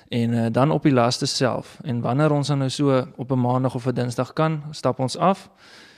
en 0.08 0.32
uh, 0.32 0.46
dan 0.52 0.72
op 0.72 0.84
die 0.88 0.94
laste 0.94 1.26
self. 1.26 1.76
En 1.84 2.00
wanneer 2.00 2.32
ons 2.32 2.48
dan 2.48 2.64
nou 2.64 2.70
so 2.70 3.04
op 3.16 3.32
'n 3.32 3.40
maandag 3.40 3.74
of 3.74 3.86
'n 3.86 3.94
dinsdag 3.94 4.32
kan, 4.32 4.62
stap 4.70 4.98
ons 4.98 5.16
af. 5.16 5.50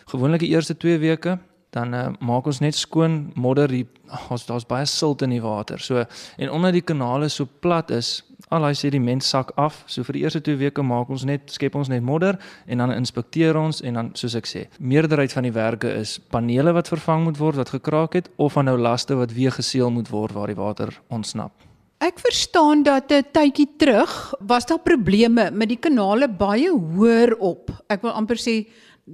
Gewoonlik 0.06 0.40
die 0.40 0.50
eerste 0.50 0.76
2 0.76 0.98
weke 0.98 1.38
dan 1.70 1.94
uh, 1.94 2.08
maak 2.20 2.46
ons 2.46 2.60
net 2.60 2.74
skoon 2.74 3.30
modder 3.34 3.68
die 3.68 3.86
ons 4.30 4.46
daar's 4.46 4.66
baie 4.66 4.86
silt 4.86 5.22
in 5.22 5.30
die 5.30 5.42
water. 5.42 5.78
So 5.78 6.04
en 6.36 6.50
omdat 6.50 6.72
die 6.72 6.82
kanale 6.82 7.28
so 7.28 7.46
plat 7.60 7.90
is, 7.90 8.24
al 8.48 8.62
daai 8.62 8.74
sediment 8.78 9.24
sak 9.24 9.50
af. 9.58 9.82
So 9.90 10.04
vir 10.06 10.18
die 10.18 10.22
eerste 10.24 10.40
2 10.40 10.58
weke 10.60 10.82
maak 10.86 11.10
ons 11.10 11.24
net 11.26 11.50
skep 11.50 11.74
ons 11.78 11.90
net 11.90 12.04
modder 12.06 12.38
en 12.66 12.82
dan 12.82 12.94
inspekteer 12.94 13.58
ons 13.58 13.82
en 13.82 13.98
dan 13.98 14.10
soos 14.14 14.36
ek 14.38 14.46
sê, 14.46 14.66
meerderheid 14.78 15.34
van 15.34 15.48
die 15.48 15.54
werke 15.54 15.90
is 15.98 16.16
panele 16.30 16.74
wat 16.76 16.90
vervang 16.92 17.26
moet 17.26 17.40
word 17.42 17.58
wat 17.62 17.74
gekraak 17.74 18.18
het 18.18 18.30
of 18.36 18.54
van 18.54 18.70
nou 18.70 18.76
laste 18.78 19.18
wat 19.18 19.34
weer 19.34 19.54
geseël 19.54 19.90
moet 19.90 20.10
word 20.12 20.36
waar 20.36 20.52
die 20.52 20.58
water 20.58 20.94
ontsnap. 21.10 21.52
Ek 21.98 22.20
verstaan 22.20 22.82
dat 22.84 23.10
'n 23.10 23.24
tydjie 23.32 23.68
terug 23.78 24.34
was 24.40 24.66
daar 24.66 24.78
probleme 24.78 25.50
met 25.50 25.68
die 25.68 25.80
kanale 25.80 26.28
baie 26.28 26.70
hoër 26.70 27.36
op. 27.38 27.70
Ek 27.88 28.02
wil 28.02 28.10
amper 28.12 28.36
sê 28.36 28.66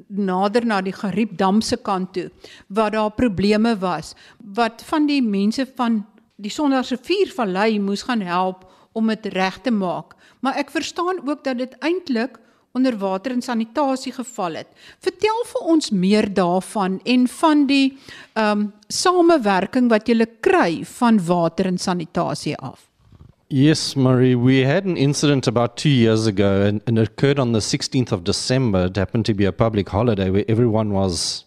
nader 0.08 0.64
na 0.64 0.80
die 0.80 0.92
Gariepdam 0.92 1.60
se 1.60 1.76
kant 1.76 2.12
toe 2.12 2.30
waar 2.68 2.90
daar 2.90 3.10
probleme 3.10 3.76
was 3.78 4.14
wat 4.54 4.82
van 4.88 5.06
die 5.06 5.22
mense 5.22 5.66
van 5.76 6.06
die 6.36 6.50
Sondagsriviervallei 6.50 7.78
moes 7.78 8.02
gaan 8.02 8.20
help 8.20 8.71
om 8.92 9.06
dit 9.06 9.26
reg 9.26 9.60
te 9.60 9.70
maak. 9.70 10.14
Maar 10.40 10.56
ek 10.56 10.70
verstaan 10.70 11.22
ook 11.28 11.44
dat 11.44 11.58
dit 11.58 11.76
eintlik 11.78 12.38
onder 12.72 12.96
water 12.98 13.32
en 13.32 13.42
sanitasie 13.42 14.12
geval 14.12 14.54
het. 14.62 14.68
Vertel 15.00 15.44
vir 15.52 15.66
ons 15.74 15.90
meer 15.90 16.28
daarvan 16.34 17.00
en 17.04 17.28
van 17.28 17.66
die 17.66 17.98
ehm 18.32 18.60
um, 18.60 18.72
samewerking 18.92 19.88
wat 19.88 20.08
jy 20.08 20.26
kry 20.40 20.84
van 20.84 21.20
water 21.24 21.66
en 21.66 21.78
sanitasie 21.78 22.56
af. 22.56 22.88
Yes, 23.48 23.94
Marie, 23.94 24.36
we 24.36 24.64
had 24.64 24.84
an 24.84 24.96
incident 24.96 25.46
about 25.46 25.76
two 25.76 25.90
years 25.90 26.26
ago, 26.26 26.62
and, 26.62 26.80
and 26.86 26.98
it 26.98 27.08
occurred 27.08 27.38
on 27.38 27.52
the 27.52 27.60
16th 27.60 28.12
of 28.12 28.24
December. 28.24 28.86
It 28.86 28.96
happened 28.96 29.26
to 29.26 29.34
be 29.34 29.44
a 29.44 29.52
public 29.52 29.88
holiday 29.88 30.30
where 30.30 30.44
everyone 30.48 30.92
was 30.92 31.44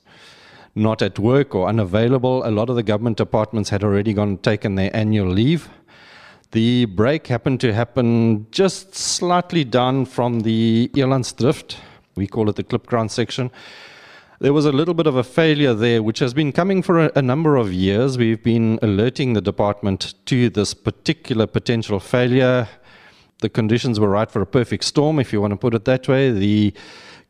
not 0.76 1.02
at 1.02 1.18
work 1.18 1.56
or 1.56 1.68
unavailable. 1.68 2.44
A 2.46 2.52
lot 2.52 2.70
of 2.70 2.76
the 2.76 2.84
government 2.84 3.18
departments 3.18 3.70
had 3.70 3.84
already 3.84 4.14
gone 4.14 4.38
taken 4.38 4.76
their 4.76 4.96
annual 4.96 5.28
leave. 5.28 5.68
The 6.56 6.86
break 6.86 7.28
happened 7.28 7.60
to 7.60 7.74
happen 7.74 8.48
just 8.50 8.96
slightly 8.96 9.66
down 9.66 10.06
from 10.06 10.40
the 10.40 10.90
Drift. 11.36 11.78
We 12.16 12.28
call 12.28 12.50
it 12.50 12.56
the 12.56 12.64
Klipkran 12.64 13.12
section. 13.12 13.52
There 14.40 14.54
was 14.54 14.66
a 14.66 14.72
little 14.72 14.94
bit 14.94 15.06
of 15.06 15.18
a 15.18 15.24
failure 15.26 15.74
there, 15.74 16.02
which 16.02 16.20
has 16.20 16.34
been 16.34 16.54
coming 16.54 16.82
for 16.82 17.08
a, 17.08 17.12
a, 17.14 17.22
number 17.22 17.58
of 17.58 17.74
years. 17.74 18.18
We've 18.18 18.42
been 18.42 18.80
alerting 18.82 19.34
the 19.34 19.42
department 19.42 20.14
to 20.28 20.50
this 20.50 20.74
particular 20.74 21.46
potential 21.46 22.00
failure. 22.00 22.70
The 23.40 23.50
conditions 23.50 24.00
were 24.00 24.08
right 24.08 24.32
for 24.32 24.42
a 24.42 24.48
perfect 24.48 24.86
storm, 24.86 25.20
if 25.20 25.34
you 25.34 25.42
want 25.42 25.52
to 25.52 25.58
put 25.58 25.74
it 25.74 25.84
that 25.84 26.08
way. 26.08 26.32
The 26.32 26.74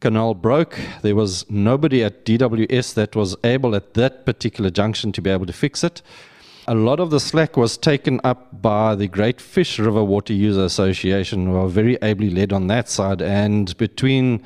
canal 0.02 0.36
broke. 0.36 0.80
There 1.02 1.16
was 1.16 1.50
nobody 1.50 2.04
at 2.04 2.26
DWS 2.26 2.94
that 2.94 3.16
was 3.16 3.36
able 3.44 3.76
at 3.76 3.96
that 3.96 4.24
particular 4.24 4.70
junction 4.70 5.12
to 5.14 5.22
be 5.24 5.32
able 5.32 5.48
to 5.48 5.54
fix 5.54 5.84
it. 5.84 6.04
A 6.68 6.74
lot 6.74 7.00
of 7.00 7.12
the 7.12 7.20
slack 7.20 7.58
was 7.58 7.78
taken 7.78 8.20
up 8.24 8.60
by 8.60 8.96
the 8.96 9.08
Great 9.08 9.40
Fish 9.40 9.78
River 9.78 10.04
Water 10.04 10.34
User 10.34 10.66
Association, 10.66 11.46
who 11.46 11.56
are 11.58 11.68
very 11.68 12.02
ably 12.02 12.32
led 12.32 12.52
on 12.52 12.66
that 12.68 12.90
side. 12.90 13.22
And 13.22 13.78
between 13.78 14.42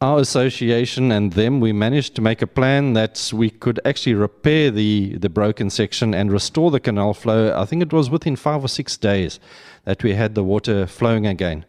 our 0.00 0.20
association 0.20 1.10
and 1.10 1.32
them, 1.32 1.58
we 1.58 1.72
managed 1.72 2.14
to 2.14 2.22
make 2.22 2.42
a 2.42 2.46
plan 2.46 2.92
that 2.92 3.32
we 3.34 3.50
could 3.50 3.80
actually 3.84 4.14
repair 4.14 4.70
the, 4.70 5.16
the 5.16 5.28
broken 5.28 5.68
section 5.68 6.14
and 6.14 6.30
restore 6.30 6.70
the 6.70 6.78
canal 6.78 7.12
flow. 7.12 7.60
I 7.60 7.64
think 7.64 7.82
it 7.82 7.92
was 7.92 8.08
within 8.08 8.36
five 8.36 8.62
or 8.62 8.68
six 8.68 8.96
days 8.96 9.40
that 9.86 10.04
we 10.04 10.14
had 10.14 10.36
the 10.36 10.44
water 10.44 10.86
flowing 10.86 11.26
again. 11.26 11.64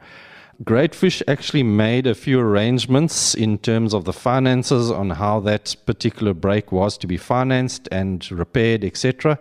Great 0.64 0.94
Fish 0.94 1.24
actually 1.28 1.64
made 1.64 2.06
a 2.06 2.14
few 2.14 2.40
arrangements 2.40 3.34
in 3.34 3.58
terms 3.58 3.96
of 3.96 4.06
the 4.06 4.14
finances 4.14 4.92
on 4.92 5.10
how 5.12 5.40
that 5.40 5.76
particular 5.88 6.34
break 6.36 6.72
was 6.72 6.98
to 7.00 7.08
be 7.08 7.18
financed 7.18 7.88
and 7.92 8.30
repaired, 8.32 8.84
etc. 8.84 9.40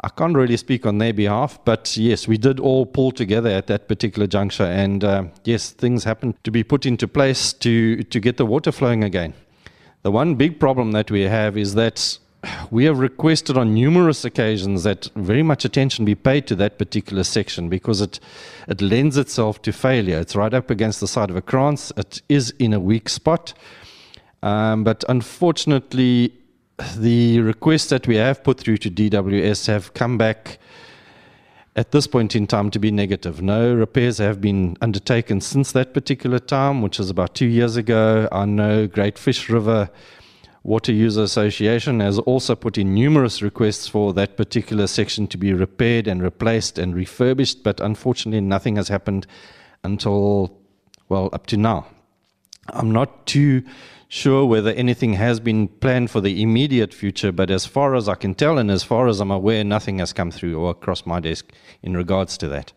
I 0.00 0.08
can't 0.08 0.34
really 0.34 0.56
speak 0.56 0.84
on 0.84 0.98
their 0.98 1.12
behalf, 1.12 1.58
but 1.64 1.96
yes, 1.96 2.26
we 2.26 2.36
did 2.36 2.58
all 2.58 2.84
pull 2.84 3.12
together 3.12 3.50
at 3.50 3.68
that 3.68 3.86
particular 3.86 4.26
juncture, 4.26 4.64
and 4.64 5.04
uh, 5.04 5.24
yes, 5.44 5.70
things 5.70 6.04
happened 6.04 6.34
to 6.42 6.50
be 6.50 6.64
put 6.64 6.84
into 6.84 7.06
place 7.06 7.52
to 7.52 8.02
to 8.02 8.18
get 8.18 8.36
the 8.36 8.46
water 8.46 8.72
flowing 8.72 9.04
again. 9.04 9.34
The 10.02 10.10
one 10.10 10.34
big 10.34 10.58
problem 10.58 10.92
that 10.92 11.10
we 11.10 11.22
have 11.22 11.56
is 11.56 11.74
that 11.74 12.18
we 12.70 12.84
have 12.84 12.98
requested 12.98 13.56
on 13.56 13.74
numerous 13.74 14.24
occasions 14.24 14.82
that 14.84 15.08
very 15.16 15.42
much 15.42 15.64
attention 15.64 16.04
be 16.04 16.14
paid 16.14 16.46
to 16.46 16.56
that 16.56 16.78
particular 16.78 17.24
section 17.24 17.68
because 17.68 18.00
it 18.00 18.20
it 18.68 18.80
lends 18.80 19.16
itself 19.16 19.62
to 19.62 19.72
failure. 19.72 20.18
It's 20.18 20.34
right 20.34 20.52
up 20.52 20.70
against 20.70 21.00
the 21.00 21.08
side 21.08 21.30
of 21.30 21.36
a 21.36 21.42
krantz. 21.42 21.92
It 21.96 22.22
is 22.28 22.50
in 22.58 22.72
a 22.72 22.80
weak 22.80 23.08
spot, 23.08 23.54
um, 24.42 24.84
but 24.84 25.04
unfortunately, 25.08 26.32
the 26.96 27.40
requests 27.40 27.88
that 27.88 28.06
we 28.06 28.16
have 28.16 28.42
put 28.44 28.58
through 28.58 28.78
to 28.78 28.90
DWS 28.90 29.66
have 29.66 29.94
come 29.94 30.18
back 30.18 30.58
at 31.76 31.92
this 31.92 32.06
point 32.06 32.34
in 32.34 32.46
time 32.46 32.70
to 32.70 32.78
be 32.78 32.90
negative. 32.90 33.42
No 33.42 33.74
repairs 33.74 34.18
have 34.18 34.40
been 34.40 34.76
undertaken 34.80 35.40
since 35.40 35.72
that 35.72 35.92
particular 35.92 36.38
time, 36.38 36.80
which 36.80 36.98
is 36.98 37.10
about 37.10 37.34
two 37.34 37.46
years 37.46 37.76
ago. 37.76 38.28
I 38.32 38.46
know 38.46 38.86
Great 38.86 39.18
Fish 39.18 39.50
River 39.50 39.90
Water 40.66 40.90
User 40.90 41.22
Association 41.22 42.00
has 42.00 42.18
also 42.18 42.56
put 42.56 42.76
in 42.76 42.92
numerous 42.92 43.40
requests 43.40 43.86
for 43.86 44.12
that 44.14 44.36
particular 44.36 44.88
section 44.88 45.28
to 45.28 45.38
be 45.38 45.52
repaired 45.52 46.08
and 46.08 46.20
replaced 46.20 46.76
and 46.76 46.92
refurbished, 46.92 47.62
but 47.62 47.80
unfortunately, 47.80 48.40
nothing 48.40 48.74
has 48.74 48.88
happened 48.88 49.28
until, 49.84 50.58
well, 51.08 51.30
up 51.32 51.46
to 51.46 51.56
now. 51.56 51.86
I'm 52.70 52.90
not 52.90 53.26
too 53.26 53.62
sure 54.08 54.44
whether 54.44 54.70
anything 54.70 55.12
has 55.12 55.38
been 55.38 55.68
planned 55.68 56.10
for 56.10 56.20
the 56.20 56.42
immediate 56.42 56.92
future, 56.92 57.30
but 57.30 57.48
as 57.48 57.64
far 57.64 57.94
as 57.94 58.08
I 58.08 58.16
can 58.16 58.34
tell 58.34 58.58
and 58.58 58.68
as 58.68 58.82
far 58.82 59.06
as 59.06 59.20
I'm 59.20 59.30
aware, 59.30 59.62
nothing 59.62 60.00
has 60.00 60.12
come 60.12 60.32
through 60.32 60.58
or 60.58 60.70
across 60.70 61.06
my 61.06 61.20
desk 61.20 61.52
in 61.80 61.96
regards 61.96 62.36
to 62.38 62.48
that. 62.48 62.72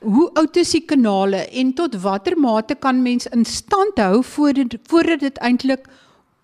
Hoe 0.00 0.30
oud 0.36 0.56
is 0.56 0.70
die 0.76 0.84
kanale 0.86 1.48
en 1.50 1.72
tot 1.72 1.96
watter 2.04 2.36
mate 2.38 2.76
kan 2.78 3.02
mens 3.02 3.26
in 3.34 3.44
stand 3.44 3.98
hou 3.98 4.22
voordat 4.22 4.76
voordat 4.86 5.24
dit 5.24 5.38
eintlik 5.42 5.88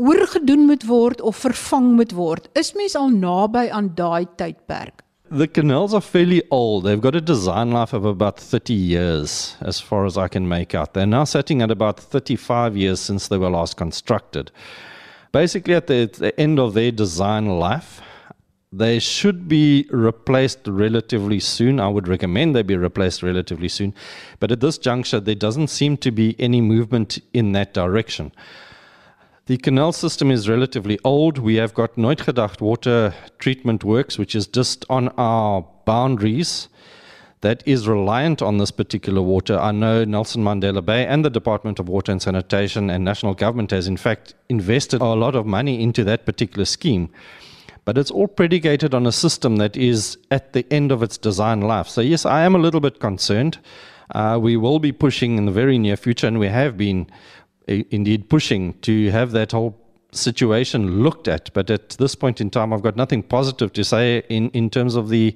oorgedoen 0.03 0.67
moet 0.67 0.85
word 0.87 1.21
of 1.21 1.37
vervang 1.39 1.95
moet 1.95 2.13
word. 2.13 2.49
Is 2.59 2.73
mens 2.75 2.97
al 2.99 3.11
naby 3.15 3.69
aan 3.71 3.93
daai 3.95 4.27
tydperk? 4.37 5.05
The 5.31 5.47
canals 5.47 5.95
are 5.95 6.03
fairly 6.03 6.43
old. 6.51 6.85
They've 6.85 7.01
got 7.01 7.15
a 7.15 7.21
design 7.21 7.71
life 7.71 7.93
of 7.93 8.05
about 8.05 8.41
30 8.41 8.75
years, 8.75 9.57
as 9.61 9.81
far 9.81 10.05
as 10.05 10.19
I 10.19 10.29
can 10.29 10.49
make 10.49 10.75
out. 10.75 10.93
They're 10.93 11.07
now 11.07 11.25
sitting 11.25 11.63
at 11.63 11.71
about 11.71 12.01
35 12.01 12.77
years 12.77 13.01
since 13.01 13.29
they 13.29 13.39
were 13.39 13.49
last 13.49 13.77
constructed. 13.77 14.51
Basically, 15.31 15.75
at 15.75 15.87
the, 15.87 16.03
at 16.03 16.13
the 16.15 16.39
end 16.39 16.59
of 16.59 16.75
their 16.75 16.91
design 16.91 17.47
life, 17.59 18.03
they 18.73 18.99
should 18.99 19.49
be 19.49 19.87
replaced 19.91 20.67
relatively 20.67 21.41
soon. 21.41 21.79
I 21.81 21.89
would 21.89 22.09
recommend 22.09 22.55
they 22.55 22.63
be 22.63 22.77
replaced 22.77 23.23
relatively 23.23 23.69
soon. 23.69 23.95
But 24.41 24.51
at 24.51 24.61
this 24.61 24.79
juncture, 24.79 25.21
there 25.21 25.35
doesn't 25.35 25.69
seem 25.69 25.97
to 25.99 26.11
be 26.11 26.35
any 26.39 26.61
movement 26.61 27.21
in 27.33 27.53
that 27.53 27.73
direction. 27.73 28.33
The 29.47 29.57
canal 29.57 29.91
system 29.91 30.31
is 30.31 30.49
relatively 30.49 31.01
old. 31.03 31.39
We 31.39 31.57
have 31.57 31.75
got 31.75 31.97
Neutgedacht 31.97 32.61
water 32.61 33.13
treatment 33.41 33.83
works, 33.83 34.17
which 34.17 34.37
is 34.37 34.47
just 34.47 34.85
on 34.89 35.09
our 35.19 35.67
boundaries. 35.85 36.69
That 37.41 37.65
is 37.67 37.89
reliant 37.89 38.41
on 38.41 38.59
this 38.59 38.71
particular 38.71 39.21
water. 39.21 39.59
I 39.59 39.73
know 39.73 40.05
Nelson 40.05 40.45
Mandela 40.45 40.85
Bay 40.85 41.05
and 41.05 41.25
the 41.25 41.31
Department 41.31 41.81
of 41.81 41.89
Water 41.89 42.13
and 42.13 42.23
Sanitation 42.23 42.89
and 42.89 43.05
national 43.05 43.35
government 43.35 43.73
has, 43.73 43.89
in 43.89 43.97
fact, 43.97 44.35
invested 44.49 45.01
a 45.01 45.07
lot 45.07 45.35
of 45.35 45.45
money 45.45 45.83
into 45.83 46.05
that 46.05 46.25
particular 46.25 46.65
scheme. 46.65 47.11
But 47.85 47.99
it's 47.99 48.13
all 48.13 48.29
predicated 48.29 48.95
on 48.95 49.09
a 49.09 49.13
system 49.13 49.57
that 49.57 49.77
is 49.77 50.19
at 50.31 50.53
the 50.53 50.65
end 50.73 50.93
of 50.93 51.03
its 51.03 51.19
design 51.19 51.63
life. 51.63 51.89
So, 51.89 52.01
yes, 52.01 52.25
I 52.25 52.43
am 52.43 52.55
a 52.55 52.61
little 52.61 52.81
bit 52.81 53.01
concerned. 53.01 53.59
Uh, 54.15 54.39
we 54.41 54.57
will 54.57 54.79
be 54.79 54.93
pushing 54.93 55.37
in 55.37 55.47
the 55.47 55.53
very 55.53 55.79
near 55.79 55.97
future, 55.97 56.29
and 56.29 56.39
we 56.39 56.47
have 56.47 56.77
been 56.77 57.09
indeed 57.67 58.29
pushing 58.29 58.75
to 58.81 59.11
have 59.11 59.33
that 59.33 59.53
whole 59.53 59.79
situation 60.13 61.03
looked 61.03 61.29
at. 61.29 61.53
But 61.55 61.71
at 61.71 61.91
this 61.91 62.15
point 62.15 62.41
in 62.41 62.51
time, 62.51 62.73
I've 62.73 62.83
got 62.83 62.97
nothing 62.97 63.23
positive 63.23 63.73
to 63.75 63.85
say 63.85 64.23
in, 64.29 64.51
in 64.51 64.71
terms 64.71 64.95
of 64.95 65.09
the 65.09 65.35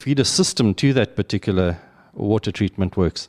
feeder 0.00 0.24
system 0.24 0.74
to 0.74 0.92
that 0.92 1.16
particular 1.16 1.78
water 2.12 2.52
treatment 2.52 2.96
works. 2.96 3.28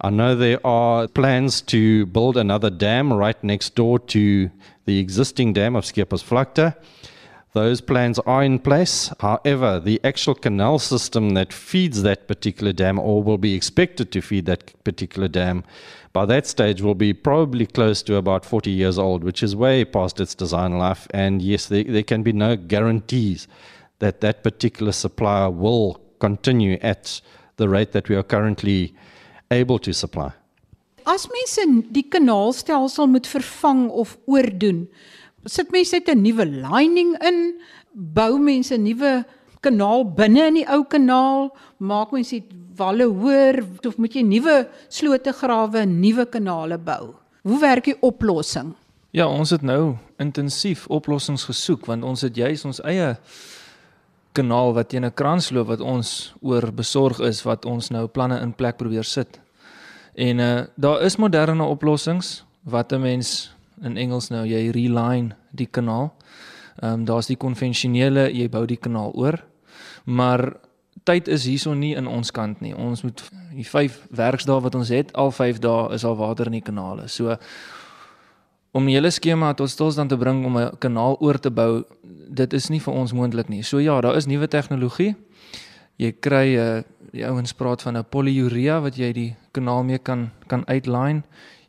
I 0.00 0.10
know 0.10 0.34
there 0.34 0.64
are 0.66 1.08
plans 1.08 1.62
to 1.62 2.06
build 2.06 2.36
another 2.36 2.68
dam 2.68 3.12
right 3.12 3.42
next 3.42 3.74
door 3.74 3.98
to 3.98 4.50
the 4.84 4.98
existing 4.98 5.54
dam 5.54 5.74
of 5.74 5.84
Skippersvlakte. 5.84 6.74
Those 7.56 7.80
plans 7.80 8.18
are 8.26 8.44
in 8.44 8.58
place. 8.58 9.10
However, 9.18 9.80
the 9.80 9.98
actual 10.04 10.34
canal 10.34 10.78
system 10.78 11.30
that 11.30 11.54
feeds 11.54 12.02
that 12.02 12.28
particular 12.28 12.74
dam 12.74 12.98
or 12.98 13.22
will 13.22 13.38
be 13.38 13.54
expected 13.54 14.12
to 14.12 14.20
feed 14.20 14.44
that 14.44 14.74
particular 14.84 15.26
dam 15.26 15.64
by 16.12 16.26
that 16.26 16.46
stage 16.46 16.82
will 16.82 16.94
be 16.94 17.14
probably 17.14 17.64
close 17.64 18.02
to 18.02 18.16
about 18.16 18.44
40 18.44 18.70
years 18.70 18.98
old, 18.98 19.24
which 19.24 19.42
is 19.42 19.56
way 19.56 19.86
past 19.86 20.20
its 20.20 20.34
design 20.34 20.76
life. 20.76 21.06
And 21.14 21.40
yes, 21.40 21.64
there, 21.64 21.84
there 21.84 22.02
can 22.02 22.22
be 22.22 22.34
no 22.34 22.56
guarantees 22.56 23.48
that 24.00 24.20
that 24.20 24.42
particular 24.42 24.92
supplier 24.92 25.48
will 25.48 25.98
continue 26.20 26.76
at 26.82 27.22
the 27.56 27.70
rate 27.70 27.92
that 27.92 28.10
we 28.10 28.16
are 28.16 28.22
currently 28.22 28.94
able 29.50 29.78
to 29.78 29.94
supply. 29.94 30.32
As 31.06 31.28
mense 31.30 31.64
die 31.88 32.02
kanaalstelsel 32.10 33.06
moet 33.06 33.26
vervang 33.26 33.90
of 33.90 34.18
oordoen, 34.26 34.88
sit 35.46 35.70
mense 35.72 35.92
net 35.92 36.08
'n 36.08 36.22
nuwe 36.22 36.44
lining 36.44 37.16
in, 37.22 37.60
bou 37.92 38.38
mense 38.38 38.74
'n 38.74 38.82
nuwe 38.82 39.24
kanaal 39.60 40.04
binne 40.04 40.46
in 40.46 40.54
die 40.54 40.68
ou 40.68 40.84
kanaal, 40.84 41.50
maak 41.78 42.12
mense 42.12 42.30
dit 42.30 42.50
walle 42.76 43.04
hoër 43.04 43.64
of 43.86 43.96
moet 43.98 44.14
jy 44.14 44.22
nuwe 44.22 44.68
slote 44.88 45.32
grawe, 45.32 45.86
nuwe 45.86 46.26
kanale 46.26 46.78
bou? 46.78 47.14
Hoe 47.42 47.60
werk 47.60 47.84
die 47.84 47.96
oplossing? 48.02 48.74
Ja, 49.16 49.28
ons 49.28 49.50
het 49.50 49.62
nou 49.62 49.96
intensief 50.20 50.86
oplossings 50.92 51.46
gesoek 51.48 51.86
want 51.86 52.04
ons 52.04 52.20
het 52.26 52.36
juis 52.36 52.64
ons 52.64 52.82
eie 52.84 53.16
kanaal 54.36 54.74
wat 54.76 54.88
teen 54.88 55.04
'n 55.04 55.14
krans 55.14 55.50
loop 55.50 55.68
wat 55.68 55.80
ons 55.80 56.34
oor 56.42 56.72
besorg 56.72 57.20
is 57.20 57.42
wat 57.42 57.64
ons 57.64 57.90
nou 57.90 58.06
planne 58.06 58.40
in 58.40 58.52
plek 58.52 58.76
probeer 58.76 59.04
sit. 59.04 59.40
En 60.14 60.38
uh 60.38 60.66
daar 60.76 61.02
is 61.02 61.16
moderne 61.16 61.64
oplossings 61.64 62.44
wat 62.64 62.92
'n 62.92 63.00
mens 63.00 63.55
in 63.82 63.96
Engels 63.96 64.30
nou 64.30 64.44
jy 64.46 64.70
reline 64.70 65.36
die 65.52 65.66
kanaal. 65.66 66.12
Ehm 66.82 66.92
um, 66.92 67.04
daar's 67.04 67.26
die 67.26 67.36
konvensionele 67.36 68.30
jy 68.32 68.48
bou 68.48 68.66
die 68.66 68.80
kanaal 68.80 69.12
oor. 69.14 69.40
Maar 70.04 70.56
tyd 71.04 71.28
is 71.28 71.46
hierson 71.46 71.78
nie 71.78 71.94
in 71.96 72.06
ons 72.06 72.30
kant 72.30 72.60
nie. 72.60 72.74
Ons 72.74 73.02
moet 73.02 73.22
die 73.54 73.64
5 73.66 73.98
werksdae 74.10 74.60
wat 74.62 74.74
ons 74.74 74.90
het, 74.92 75.12
al 75.14 75.30
5 75.30 75.58
dae 75.62 75.94
is 75.94 76.04
al 76.04 76.16
water 76.16 76.50
in 76.50 76.58
die 76.58 76.64
kanale. 76.64 77.08
So 77.08 77.36
om 78.76 78.86
die 78.86 78.96
hele 78.96 79.10
skema 79.10 79.54
tot 79.56 79.70
stilstand 79.72 80.12
te 80.12 80.18
bring 80.20 80.44
om 80.44 80.58
'n 80.58 80.76
kanaal 80.78 81.16
oor 81.20 81.38
te 81.38 81.50
bou, 81.50 81.84
dit 82.28 82.52
is 82.52 82.68
nie 82.68 82.80
vir 82.80 82.94
ons 82.94 83.12
moontlik 83.12 83.48
nie. 83.48 83.62
So 83.62 83.78
ja, 83.78 84.00
daar 84.00 84.16
is 84.16 84.26
nuwe 84.26 84.48
tegnologie. 84.48 85.14
Jy 85.96 86.12
kry 86.20 86.56
'n 86.56 86.58
uh, 86.58 86.82
die 87.12 87.24
ouens 87.24 87.52
praat 87.52 87.82
van 87.82 87.96
'n 87.96 88.04
polyurea 88.04 88.80
wat 88.80 88.96
jy 88.96 89.12
die 89.12 89.36
kanaal 89.52 89.84
mee 89.84 89.98
kan 89.98 90.30
kan 90.46 90.66
uitline. 90.66 91.22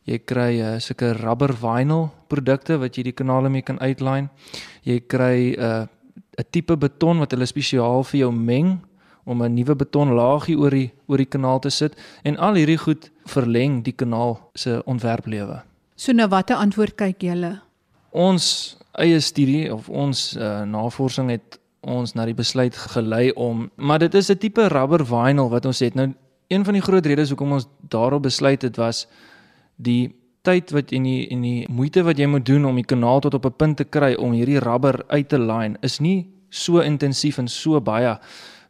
Jy 0.08 0.18
kry 0.24 0.52
uh, 0.64 0.78
sulke 0.80 1.12
rubber 1.18 1.52
vinyl 1.52 2.08
produkte 2.32 2.78
wat 2.80 2.96
jy 2.96 3.10
die 3.10 3.16
kanale 3.16 3.50
mee 3.52 3.62
kan 3.66 3.78
uitline. 3.84 4.30
Jy 4.88 5.00
kry 5.04 5.52
'n 5.52 5.60
uh, 5.60 5.86
'n 6.38 6.46
tipe 6.50 6.76
beton 6.76 7.18
wat 7.18 7.32
hulle 7.34 7.46
spesiaal 7.46 8.04
vir 8.04 8.20
jou 8.20 8.32
meng 8.32 8.78
om 9.24 9.42
'n 9.42 9.54
nuwe 9.54 9.74
betonlaagie 9.76 10.56
oor 10.56 10.70
die 10.70 10.90
oor 11.06 11.18
die 11.18 11.32
kanaal 11.34 11.60
te 11.60 11.70
sit 11.70 11.96
en 12.24 12.36
al 12.36 12.54
hierdie 12.54 12.78
goed 12.78 13.10
verleng 13.26 13.82
die 13.84 13.92
kanaal 13.92 14.38
se 14.54 14.82
ontwerplewe. 14.84 15.62
So 15.96 16.12
nou 16.12 16.28
watter 16.28 16.56
antwoord 16.56 16.94
kyk 16.96 17.22
julle? 17.22 17.60
Ons 18.10 18.76
eie 18.92 19.20
studie 19.20 19.72
of 19.72 19.88
ons 19.88 20.36
uh, 20.36 20.64
navorsing 20.64 21.30
het 21.30 21.58
ons 21.80 22.14
na 22.14 22.24
die 22.24 22.34
besluit 22.34 22.76
gelei 22.76 23.30
om 23.32 23.70
maar 23.76 23.98
dit 23.98 24.14
is 24.14 24.30
'n 24.30 24.38
tipe 24.38 24.68
rubber 24.68 25.04
vinyl 25.06 25.48
wat 25.50 25.66
ons 25.66 25.78
het. 25.78 25.94
Nou 25.94 26.14
een 26.48 26.64
van 26.64 26.74
die 26.74 26.82
groot 26.82 27.06
redes 27.06 27.28
hoekom 27.28 27.52
ons 27.52 27.66
daarop 27.88 28.22
besluit 28.22 28.62
het 28.62 28.76
was 28.76 29.06
die 29.78 30.14
tyd 30.46 30.70
wat 30.74 30.92
en 30.92 31.06
die 31.06 31.28
en 31.32 31.42
die 31.42 31.66
moeite 31.68 32.04
wat 32.06 32.18
jy 32.18 32.26
moet 32.26 32.46
doen 32.46 32.66
om 32.68 32.76
die 32.78 32.86
kanaal 32.86 33.20
tot 33.24 33.34
op 33.34 33.46
'n 33.46 33.56
punt 33.56 33.76
te 33.76 33.84
kry 33.84 34.14
om 34.14 34.32
hierdie 34.32 34.60
rubber 34.60 35.04
uit 35.08 35.28
te 35.28 35.38
line 35.38 35.76
is 35.82 36.00
nie 36.00 36.26
so 36.50 36.80
intensief 36.80 37.38
en 37.38 37.48
so 37.48 37.80
baie 37.80 38.18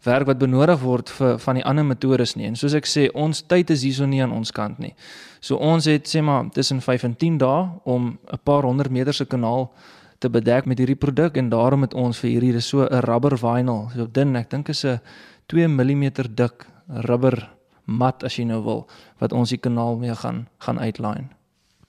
werk 0.03 0.27
wat 0.27 0.39
benodig 0.39 0.81
word 0.81 1.11
vir 1.11 1.39
van 1.39 1.59
die 1.59 1.65
ander 1.65 1.85
metodes 1.85 2.37
nie. 2.37 2.47
En 2.47 2.57
soos 2.57 2.75
ek 2.75 2.87
sê, 2.87 3.09
ons 3.15 3.43
tyd 3.43 3.71
is 3.71 3.83
hierso 3.83 4.07
nie 4.07 4.23
aan 4.23 4.33
ons 4.33 4.53
kant 4.55 4.79
nie. 4.79 4.95
So 5.41 5.57
ons 5.57 5.85
het 5.91 6.09
sê 6.09 6.23
maar 6.23 6.51
tussen 6.55 6.81
5 6.81 7.05
en 7.05 7.17
10 7.17 7.39
dae 7.39 7.69
om 7.85 8.19
'n 8.33 8.39
paar 8.45 8.63
honderd 8.63 8.91
meter 8.91 9.15
se 9.15 9.25
kanaal 9.25 9.73
te 10.19 10.29
bedek 10.29 10.67
met 10.67 10.79
hierdie 10.79 10.99
produk 10.99 11.37
en 11.37 11.49
daarom 11.49 11.83
het 11.83 11.95
ons 11.95 12.19
vir 12.19 12.31
hierdie 12.31 12.61
so 12.61 12.87
'n 12.87 13.01
rubber 13.01 13.39
vinyl, 13.39 13.91
so 13.95 14.07
dun, 14.07 14.37
ek 14.37 14.51
dink 14.51 14.69
is 14.69 14.85
'n 14.85 15.01
2 15.47 15.69
mm 15.69 16.35
dik 16.35 16.67
rubber 16.89 17.58
mat 17.89 18.25
as 18.25 18.37
jy 18.37 18.45
nou 18.45 18.61
wil 18.65 18.85
wat 19.23 19.33
ons 19.33 19.51
die 19.55 19.61
kanaal 19.61 19.97
mee 19.97 20.15
gaan 20.15 20.47
gaan 20.65 20.79
uitline. 20.79 21.29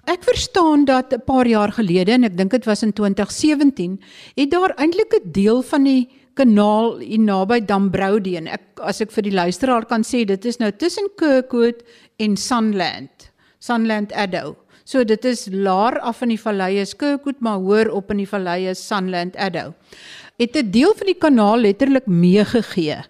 Ek 0.10 0.24
verstaan 0.26 0.86
dat 0.86 1.14
'n 1.14 1.22
paar 1.26 1.48
jaar 1.48 1.72
gelede 1.72 2.12
en 2.12 2.24
ek 2.24 2.38
dink 2.38 2.52
dit 2.52 2.66
was 2.66 2.84
in 2.84 2.94
2017 2.94 4.00
het 4.36 4.52
daar 4.52 4.74
eintlik 4.78 5.14
'n 5.14 5.32
deel 5.32 5.62
van 5.62 5.84
die 5.84 6.10
kanaal 6.34 6.98
hier 6.98 7.20
naby 7.20 7.60
Dambrowdy 7.66 8.38
en 8.40 8.48
ek 8.48 8.80
as 8.82 9.02
ek 9.02 9.12
vir 9.12 9.24
die 9.24 9.36
luisteraar 9.36 9.86
kan 9.86 10.04
sê 10.04 10.26
dit 10.26 10.46
is 10.46 10.60
nou 10.60 10.72
tussen 10.72 11.10
Kirkwood 11.20 11.84
en 12.18 12.38
Sunland. 12.38 13.32
Sunland 13.60 14.14
Addo. 14.14 14.56
So 14.86 15.04
dit 15.04 15.26
is 15.26 15.48
laer 15.52 16.00
af 16.00 16.22
in 16.22 16.30
die 16.30 16.42
vallei 16.42 16.80
is 16.82 16.96
Kirkwood 16.96 17.42
maar 17.42 17.60
hoër 17.60 17.92
op 17.92 18.12
in 18.12 18.24
die 18.24 18.30
vallei 18.30 18.70
is 18.72 18.88
Sunland 18.88 19.36
Addo. 19.36 19.74
Het 20.40 20.56
'n 20.56 20.72
deel 20.72 20.94
van 20.96 21.06
die 21.06 21.20
kanaal 21.20 21.58
letterlik 21.58 22.08
meegegee. 22.08 23.04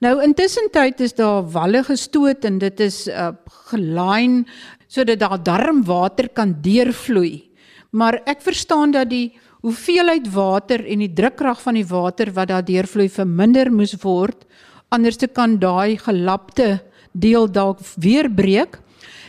Nou 0.00 0.14
intussen 0.24 0.70
tyd 0.72 1.02
is 1.04 1.12
daar 1.12 1.42
walle 1.52 1.82
gestoot 1.84 2.46
en 2.48 2.56
dit 2.62 2.78
is 2.80 3.02
uh, 3.12 3.34
gelyn 3.68 4.46
sodat 4.88 5.20
daar 5.20 5.36
darm 5.44 5.82
water 5.84 6.30
kan 6.32 6.54
deurvloei. 6.64 7.50
Maar 7.92 8.22
ek 8.24 8.40
verstaan 8.40 8.94
dat 8.96 9.10
die 9.12 9.34
hoeveelheid 9.60 10.30
water 10.32 10.86
en 10.88 11.04
die 11.04 11.12
drukkrag 11.12 11.60
van 11.60 11.76
die 11.76 11.84
water 11.84 12.32
wat 12.32 12.48
daar 12.48 12.64
deurvloei 12.64 13.10
verminder 13.12 13.68
moes 13.68 13.92
word 14.00 14.48
anders 14.88 15.20
te 15.20 15.28
kan 15.28 15.58
daai 15.60 16.00
gelapte 16.00 16.80
deel 17.12 17.44
dalk 17.52 17.84
weer 18.00 18.30
breek. 18.32 18.80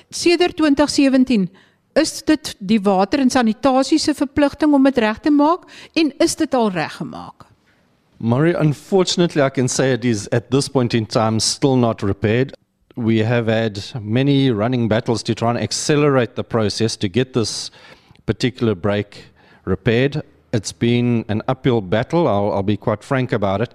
Sedert 0.09 0.55
2017 0.55 1.49
is 1.99 2.21
dit 2.23 2.55
die 2.63 2.79
water 2.79 3.19
en 3.19 3.29
sanitasie 3.29 3.99
se 3.99 4.15
verpligting 4.15 4.71
om 4.73 4.87
dit 4.87 5.03
reg 5.03 5.19
te 5.19 5.35
maak 5.35 5.67
en 5.99 6.15
is 6.23 6.39
dit 6.39 6.55
al 6.55 6.71
reggemaak? 6.71 7.50
Murray, 8.23 8.53
unfortunately, 8.53 9.41
I 9.41 9.49
can 9.49 9.67
say 9.67 9.93
it 9.93 10.05
is 10.05 10.29
at 10.31 10.51
this 10.51 10.69
point 10.69 10.93
in 10.93 11.07
time 11.07 11.39
still 11.39 11.75
not 11.75 12.03
repaired. 12.03 12.53
We 12.95 13.17
have 13.19 13.47
had 13.47 13.83
many 13.99 14.51
running 14.51 14.87
battles 14.87 15.23
to 15.23 15.33
try 15.33 15.49
and 15.49 15.57
accelerate 15.57 16.35
the 16.35 16.43
process 16.43 16.95
to 16.97 17.09
get 17.09 17.33
this 17.33 17.71
particular 18.27 18.75
break 18.75 19.25
repaired. 19.65 20.21
It's 20.53 20.71
been 20.71 21.25
an 21.29 21.41
uphill 21.47 21.81
battle, 21.81 22.27
I'll, 22.27 22.51
I'll 22.53 22.61
be 22.61 22.77
quite 22.77 23.03
frank 23.03 23.31
about 23.31 23.59
it. 23.59 23.73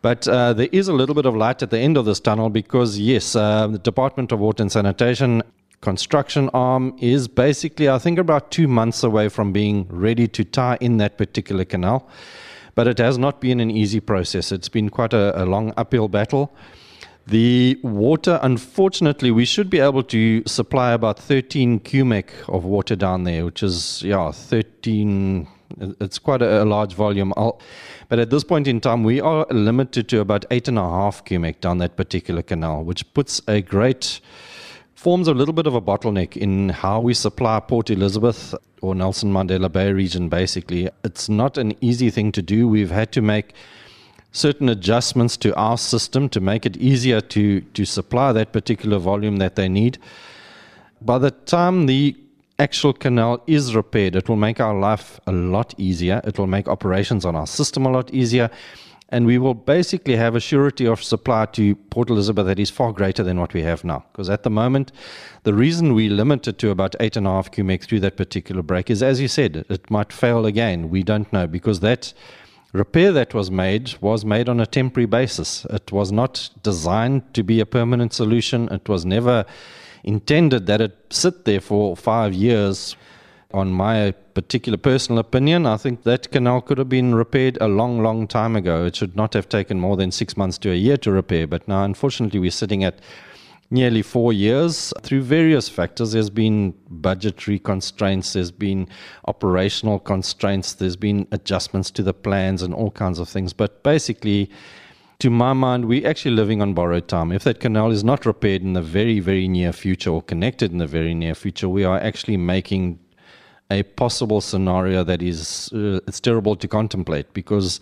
But 0.00 0.26
uh, 0.26 0.54
there 0.54 0.70
is 0.72 0.88
a 0.88 0.94
little 0.94 1.14
bit 1.14 1.26
of 1.26 1.36
light 1.36 1.62
at 1.62 1.68
the 1.68 1.78
end 1.78 1.98
of 1.98 2.06
this 2.06 2.18
tunnel 2.18 2.48
because, 2.48 2.98
yes, 2.98 3.36
uh, 3.36 3.66
the 3.66 3.78
Department 3.78 4.32
of 4.32 4.38
Water 4.38 4.62
and 4.62 4.72
Sanitation 4.72 5.42
construction 5.82 6.48
arm 6.54 6.96
is 6.98 7.28
basically, 7.28 7.90
I 7.90 7.98
think, 7.98 8.18
about 8.18 8.50
two 8.50 8.68
months 8.68 9.02
away 9.02 9.28
from 9.28 9.52
being 9.52 9.86
ready 9.90 10.28
to 10.28 10.44
tie 10.44 10.78
in 10.80 10.96
that 10.96 11.18
particular 11.18 11.66
canal. 11.66 12.08
But 12.74 12.86
it 12.86 12.98
has 12.98 13.18
not 13.18 13.40
been 13.40 13.60
an 13.60 13.70
easy 13.70 14.00
process. 14.00 14.52
It's 14.52 14.68
been 14.68 14.88
quite 14.88 15.12
a, 15.12 15.42
a 15.42 15.44
long 15.44 15.72
uphill 15.76 16.08
battle. 16.08 16.54
The 17.26 17.78
water, 17.82 18.40
unfortunately, 18.42 19.30
we 19.30 19.44
should 19.44 19.70
be 19.70 19.78
able 19.78 20.02
to 20.04 20.42
supply 20.46 20.92
about 20.92 21.18
13 21.18 21.78
cubic 21.80 22.32
of 22.48 22.64
water 22.64 22.96
down 22.96 23.24
there, 23.24 23.44
which 23.44 23.62
is, 23.62 24.02
yeah, 24.02 24.32
13, 24.32 25.46
it's 26.00 26.18
quite 26.18 26.42
a, 26.42 26.62
a 26.62 26.64
large 26.64 26.94
volume. 26.94 27.32
I'll, 27.36 27.60
but 28.08 28.18
at 28.18 28.30
this 28.30 28.42
point 28.42 28.66
in 28.66 28.80
time, 28.80 29.04
we 29.04 29.20
are 29.20 29.46
limited 29.50 30.08
to 30.08 30.20
about 30.20 30.44
8.5 30.50 31.24
cubic 31.24 31.60
down 31.60 31.78
that 31.78 31.96
particular 31.96 32.42
canal, 32.42 32.82
which 32.82 33.14
puts 33.14 33.40
a 33.46 33.62
great 33.62 34.20
forms 35.02 35.26
a 35.26 35.34
little 35.34 35.52
bit 35.52 35.66
of 35.66 35.74
a 35.74 35.80
bottleneck 35.80 36.36
in 36.36 36.68
how 36.68 37.00
we 37.00 37.12
supply 37.12 37.58
Port 37.58 37.90
Elizabeth 37.90 38.54
or 38.82 38.94
Nelson 38.94 39.32
Mandela 39.32 39.70
Bay 39.70 39.90
region, 39.90 40.28
basically. 40.28 40.88
It's 41.02 41.28
not 41.28 41.58
an 41.58 41.74
easy 41.80 42.08
thing 42.08 42.30
to 42.30 42.40
do. 42.40 42.68
We've 42.68 42.92
had 42.92 43.10
to 43.12 43.20
make 43.20 43.52
certain 44.30 44.68
adjustments 44.68 45.36
to 45.38 45.52
our 45.56 45.76
system 45.76 46.28
to 46.28 46.40
make 46.40 46.64
it 46.64 46.76
easier 46.76 47.20
to, 47.20 47.62
to 47.62 47.84
supply 47.84 48.32
that 48.32 48.52
particular 48.52 48.98
volume 48.98 49.38
that 49.38 49.56
they 49.56 49.68
need. 49.68 49.98
By 51.00 51.18
the 51.18 51.32
time 51.32 51.86
the 51.86 52.16
actual 52.60 52.92
canal 52.92 53.42
is 53.48 53.74
repaired, 53.74 54.14
it 54.14 54.28
will 54.28 54.36
make 54.36 54.60
our 54.60 54.78
life 54.78 55.18
a 55.26 55.32
lot 55.32 55.74
easier. 55.78 56.20
It 56.22 56.38
will 56.38 56.46
make 56.46 56.68
operations 56.68 57.24
on 57.24 57.34
our 57.34 57.48
system 57.48 57.86
a 57.86 57.90
lot 57.90 58.14
easier 58.14 58.50
and 59.12 59.26
we 59.26 59.36
will 59.36 59.54
basically 59.54 60.16
have 60.16 60.34
a 60.34 60.40
surety 60.40 60.86
of 60.86 61.04
supply 61.04 61.44
to 61.44 61.74
Port 61.74 62.08
Elizabeth 62.08 62.46
that 62.46 62.58
is 62.58 62.70
far 62.70 62.92
greater 62.92 63.22
than 63.22 63.38
what 63.38 63.52
we 63.52 63.62
have 63.62 63.84
now. 63.84 64.04
Because 64.10 64.30
at 64.30 64.42
the 64.42 64.50
moment, 64.50 64.90
the 65.42 65.52
reason 65.52 65.92
we 65.92 66.08
limit 66.08 66.48
it 66.48 66.56
to 66.58 66.70
about 66.70 66.96
eight 66.98 67.16
and 67.16 67.26
a 67.26 67.30
half 67.30 67.50
cubic 67.50 67.84
through 67.84 68.00
that 68.00 68.16
particular 68.16 68.62
break 68.62 68.88
is, 68.90 69.02
as 69.02 69.20
you 69.20 69.28
said, 69.28 69.66
it 69.68 69.90
might 69.90 70.14
fail 70.14 70.46
again. 70.46 70.88
We 70.88 71.02
don't 71.02 71.30
know 71.30 71.46
because 71.46 71.80
that 71.80 72.14
repair 72.72 73.12
that 73.12 73.34
was 73.34 73.50
made 73.50 73.94
was 74.00 74.24
made 74.24 74.48
on 74.48 74.60
a 74.60 74.66
temporary 74.66 75.06
basis. 75.06 75.66
It 75.68 75.92
was 75.92 76.10
not 76.10 76.48
designed 76.62 77.34
to 77.34 77.42
be 77.42 77.60
a 77.60 77.66
permanent 77.66 78.14
solution. 78.14 78.68
It 78.72 78.88
was 78.88 79.04
never 79.04 79.44
intended 80.04 80.64
that 80.66 80.80
it 80.80 80.96
sit 81.10 81.44
there 81.44 81.60
for 81.60 81.96
five 81.96 82.32
years 82.32 82.96
on 83.52 83.72
my 83.72 84.12
particular 84.34 84.78
personal 84.78 85.18
opinion, 85.18 85.66
I 85.66 85.76
think 85.76 86.02
that 86.04 86.30
canal 86.30 86.60
could 86.60 86.78
have 86.78 86.88
been 86.88 87.14
repaired 87.14 87.58
a 87.60 87.68
long, 87.68 88.02
long 88.02 88.26
time 88.26 88.56
ago. 88.56 88.84
It 88.84 88.96
should 88.96 89.16
not 89.16 89.34
have 89.34 89.48
taken 89.48 89.80
more 89.80 89.96
than 89.96 90.10
six 90.10 90.36
months 90.36 90.58
to 90.58 90.70
a 90.70 90.74
year 90.74 90.96
to 90.98 91.10
repair. 91.10 91.46
But 91.46 91.66
now, 91.68 91.84
unfortunately, 91.84 92.40
we're 92.40 92.50
sitting 92.50 92.84
at 92.84 93.00
nearly 93.70 94.02
four 94.02 94.32
years 94.32 94.92
through 95.00 95.22
various 95.22 95.68
factors. 95.68 96.12
There's 96.12 96.30
been 96.30 96.74
budgetary 96.90 97.58
constraints, 97.58 98.34
there's 98.34 98.50
been 98.50 98.88
operational 99.26 99.98
constraints, 99.98 100.74
there's 100.74 100.96
been 100.96 101.26
adjustments 101.32 101.90
to 101.92 102.02
the 102.02 102.14
plans, 102.14 102.62
and 102.62 102.74
all 102.74 102.90
kinds 102.90 103.18
of 103.18 103.28
things. 103.28 103.52
But 103.52 103.82
basically, 103.82 104.50
to 105.20 105.30
my 105.30 105.52
mind, 105.52 105.86
we're 105.86 106.06
actually 106.06 106.34
living 106.34 106.60
on 106.60 106.74
borrowed 106.74 107.08
time. 107.08 107.32
If 107.32 107.44
that 107.44 107.60
canal 107.60 107.90
is 107.90 108.04
not 108.04 108.26
repaired 108.26 108.62
in 108.62 108.72
the 108.72 108.82
very, 108.82 109.20
very 109.20 109.48
near 109.48 109.72
future 109.72 110.10
or 110.10 110.20
connected 110.20 110.72
in 110.72 110.78
the 110.78 110.86
very 110.86 111.14
near 111.14 111.34
future, 111.34 111.68
we 111.68 111.84
are 111.84 111.98
actually 111.98 112.36
making 112.36 112.98
a 113.72 113.82
possible 113.82 114.40
scenario 114.40 115.04
that 115.04 115.22
is 115.22 115.70
uh, 115.72 116.00
it's 116.06 116.20
terrible 116.20 116.56
to 116.56 116.68
contemplate 116.68 117.32
because 117.32 117.80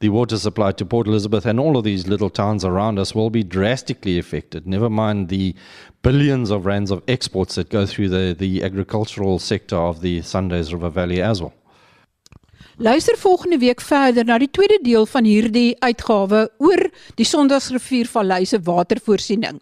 the 0.00 0.08
water 0.10 0.36
supply 0.36 0.72
to 0.72 0.84
Port 0.84 1.06
Elizabeth 1.06 1.46
and 1.46 1.58
all 1.58 1.76
of 1.76 1.84
these 1.84 2.06
little 2.06 2.30
towns 2.30 2.64
around 2.64 2.98
us 2.98 3.14
will 3.14 3.30
be 3.30 3.42
drastically 3.42 4.18
affected. 4.18 4.66
Never 4.66 4.90
mind 4.90 5.28
the 5.28 5.54
billions 6.02 6.50
of 6.50 6.66
rands 6.66 6.90
of 6.90 7.02
exports 7.08 7.54
that 7.54 7.70
go 7.70 7.86
through 7.86 8.10
the, 8.10 8.34
the 8.38 8.62
agricultural 8.62 9.38
sector 9.38 9.76
of 9.76 10.02
the 10.02 10.20
Sundays 10.22 10.74
River 10.74 10.90
Valley 10.90 11.22
as 11.22 11.40
well. 11.40 11.54
Luister 12.76 13.16
volgende 13.16 13.58
week 13.58 13.80
verder 13.80 14.24
na 14.24 14.38
die 14.38 14.50
tweede 14.50 14.80
deel 14.82 15.06
van 15.06 15.24
hierdie 15.24 15.76
uitgawe 15.78 16.48
oor 16.58 16.80
die 17.14 17.26
Sondagsrivier 17.26 18.08
Vallei 18.10 18.44
se 18.44 18.58
watervoorsiening. 18.66 19.60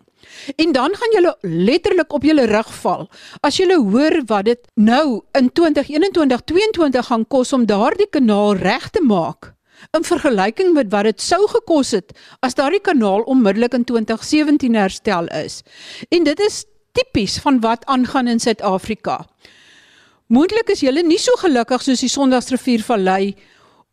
En 0.57 0.73
dan 0.73 0.95
gaan 0.95 1.15
julle 1.17 1.37
letterlik 1.41 2.13
op 2.13 2.23
julle 2.23 2.47
rug 2.51 2.75
val 2.83 3.09
as 3.41 3.57
julle 3.57 3.79
hoor 3.79 4.23
wat 4.27 4.45
dit 4.45 4.69
nou 4.75 5.23
in 5.39 5.51
2021-2022 5.61 7.09
gaan 7.09 7.27
kos 7.29 7.53
om 7.53 7.67
daardie 7.67 8.09
kanaal 8.11 8.55
reg 8.57 8.91
te 8.91 9.03
maak 9.03 9.53
in 9.97 10.05
vergelyking 10.07 10.73
met 10.75 10.91
wat 10.93 11.09
dit 11.11 11.21
sou 11.21 11.41
gekos 11.51 11.91
het 11.97 12.13
as 12.41 12.55
daardie 12.55 12.83
kanaal 12.83 13.27
onmiddellik 13.27 13.75
in 13.75 13.85
2017 13.85 14.75
herstel 14.79 15.27
is. 15.27 15.63
En 16.09 16.25
dit 16.25 16.41
is 16.41 16.65
tipies 16.93 17.39
van 17.43 17.61
wat 17.61 17.85
aangaan 17.85 18.29
in 18.29 18.41
Suid-Afrika. 18.41 19.25
Moontlik 20.33 20.71
is 20.73 20.81
julle 20.81 21.03
nie 21.05 21.19
so 21.21 21.35
gelukkig 21.41 21.83
soos 21.83 22.05
die 22.05 22.13
Sondagsrivier 22.13 22.85
Vallei 22.87 23.35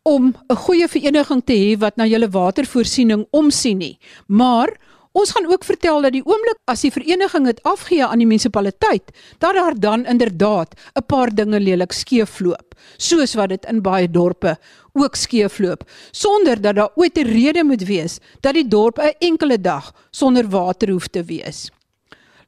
om 0.04 0.36
'n 0.50 0.56
goeie 0.56 0.88
vereniging 0.88 1.42
te 1.46 1.54
hê 1.54 1.78
wat 1.80 1.98
na 1.98 2.06
julle 2.06 2.30
watervoorsiening 2.30 3.28
omsien 3.32 3.78
nie. 3.78 4.00
Maar 4.28 4.70
Ons 5.12 5.32
gaan 5.34 5.48
ook 5.50 5.64
vertel 5.66 6.04
dat 6.06 6.14
die 6.14 6.26
oomblik 6.26 6.60
as 6.70 6.84
die 6.86 6.92
vereniging 6.94 7.48
dit 7.50 7.62
afgee 7.66 8.06
aan 8.06 8.22
die 8.22 8.28
munisipaliteit, 8.30 9.10
dat 9.42 9.58
daar 9.58 9.74
dan 9.74 10.06
inderdaad 10.06 10.76
'n 10.96 11.06
paar 11.06 11.34
dinge 11.34 11.60
lelik 11.60 11.92
skeefloop, 11.92 12.76
soos 12.98 13.34
wat 13.34 13.50
dit 13.50 13.66
in 13.66 13.82
baie 13.82 14.10
dorpe 14.12 14.58
ook 14.94 15.16
skeefloop, 15.16 15.84
sonder 16.12 16.62
dat 16.62 16.76
daar 16.76 16.92
ooit 16.96 17.18
'n 17.18 17.26
rede 17.26 17.64
moet 17.64 17.84
wees 17.84 18.20
dat 18.42 18.54
die 18.54 18.68
dorp 18.68 19.00
'n 19.00 19.16
enkele 19.20 19.62
dag 19.62 19.94
sonder 20.12 20.50
water 20.50 20.90
hoef 20.90 21.08
te 21.08 21.24
wees. 21.24 21.72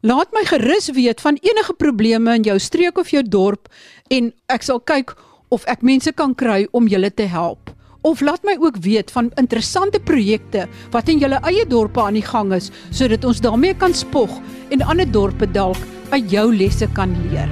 Laat 0.01 0.31
my 0.31 0.45
gerus 0.45 0.89
weet 0.89 1.21
van 1.21 1.37
enige 1.41 1.73
probleme 1.73 2.35
in 2.35 2.41
jou 2.41 2.59
streek 2.59 2.97
of 2.97 3.09
jou 3.09 3.23
dorp 3.23 3.67
en 4.07 4.33
ek 4.45 4.61
sal 4.61 4.79
kyk 4.79 5.15
of 5.49 5.65
ek 5.65 5.81
mense 5.81 6.11
kan 6.11 6.35
kry 6.35 6.67
om 6.71 6.87
julle 6.87 7.13
te 7.13 7.23
help 7.23 7.70
of 8.01 8.21
laat 8.21 8.43
my 8.43 8.55
ook 8.59 8.77
weet 8.81 9.11
van 9.11 9.31
interessante 9.35 9.99
projekte 9.99 10.67
wat 10.91 11.09
in 11.09 11.21
julle 11.21 11.41
eie 11.47 11.65
dorpe 11.67 12.01
aan 12.01 12.17
die 12.17 12.25
gang 12.25 12.53
is 12.53 12.71
sodat 12.89 13.25
ons 13.25 13.41
daarmee 13.41 13.77
kan 13.77 13.93
spog 13.93 14.39
en 14.69 14.81
ander 14.81 15.11
dorpe 15.11 15.51
dalk 15.51 15.77
uit 16.11 16.31
jou 16.31 16.47
lesse 16.55 16.87
kan 16.93 17.13
leer. 17.29 17.51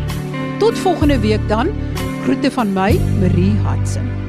Tot 0.59 0.77
volgende 0.77 1.19
week 1.19 1.47
dan. 1.47 1.71
Groete 2.23 2.51
van 2.51 2.73
my, 2.73 2.99
Marie 3.21 3.55
Hudson. 3.63 4.28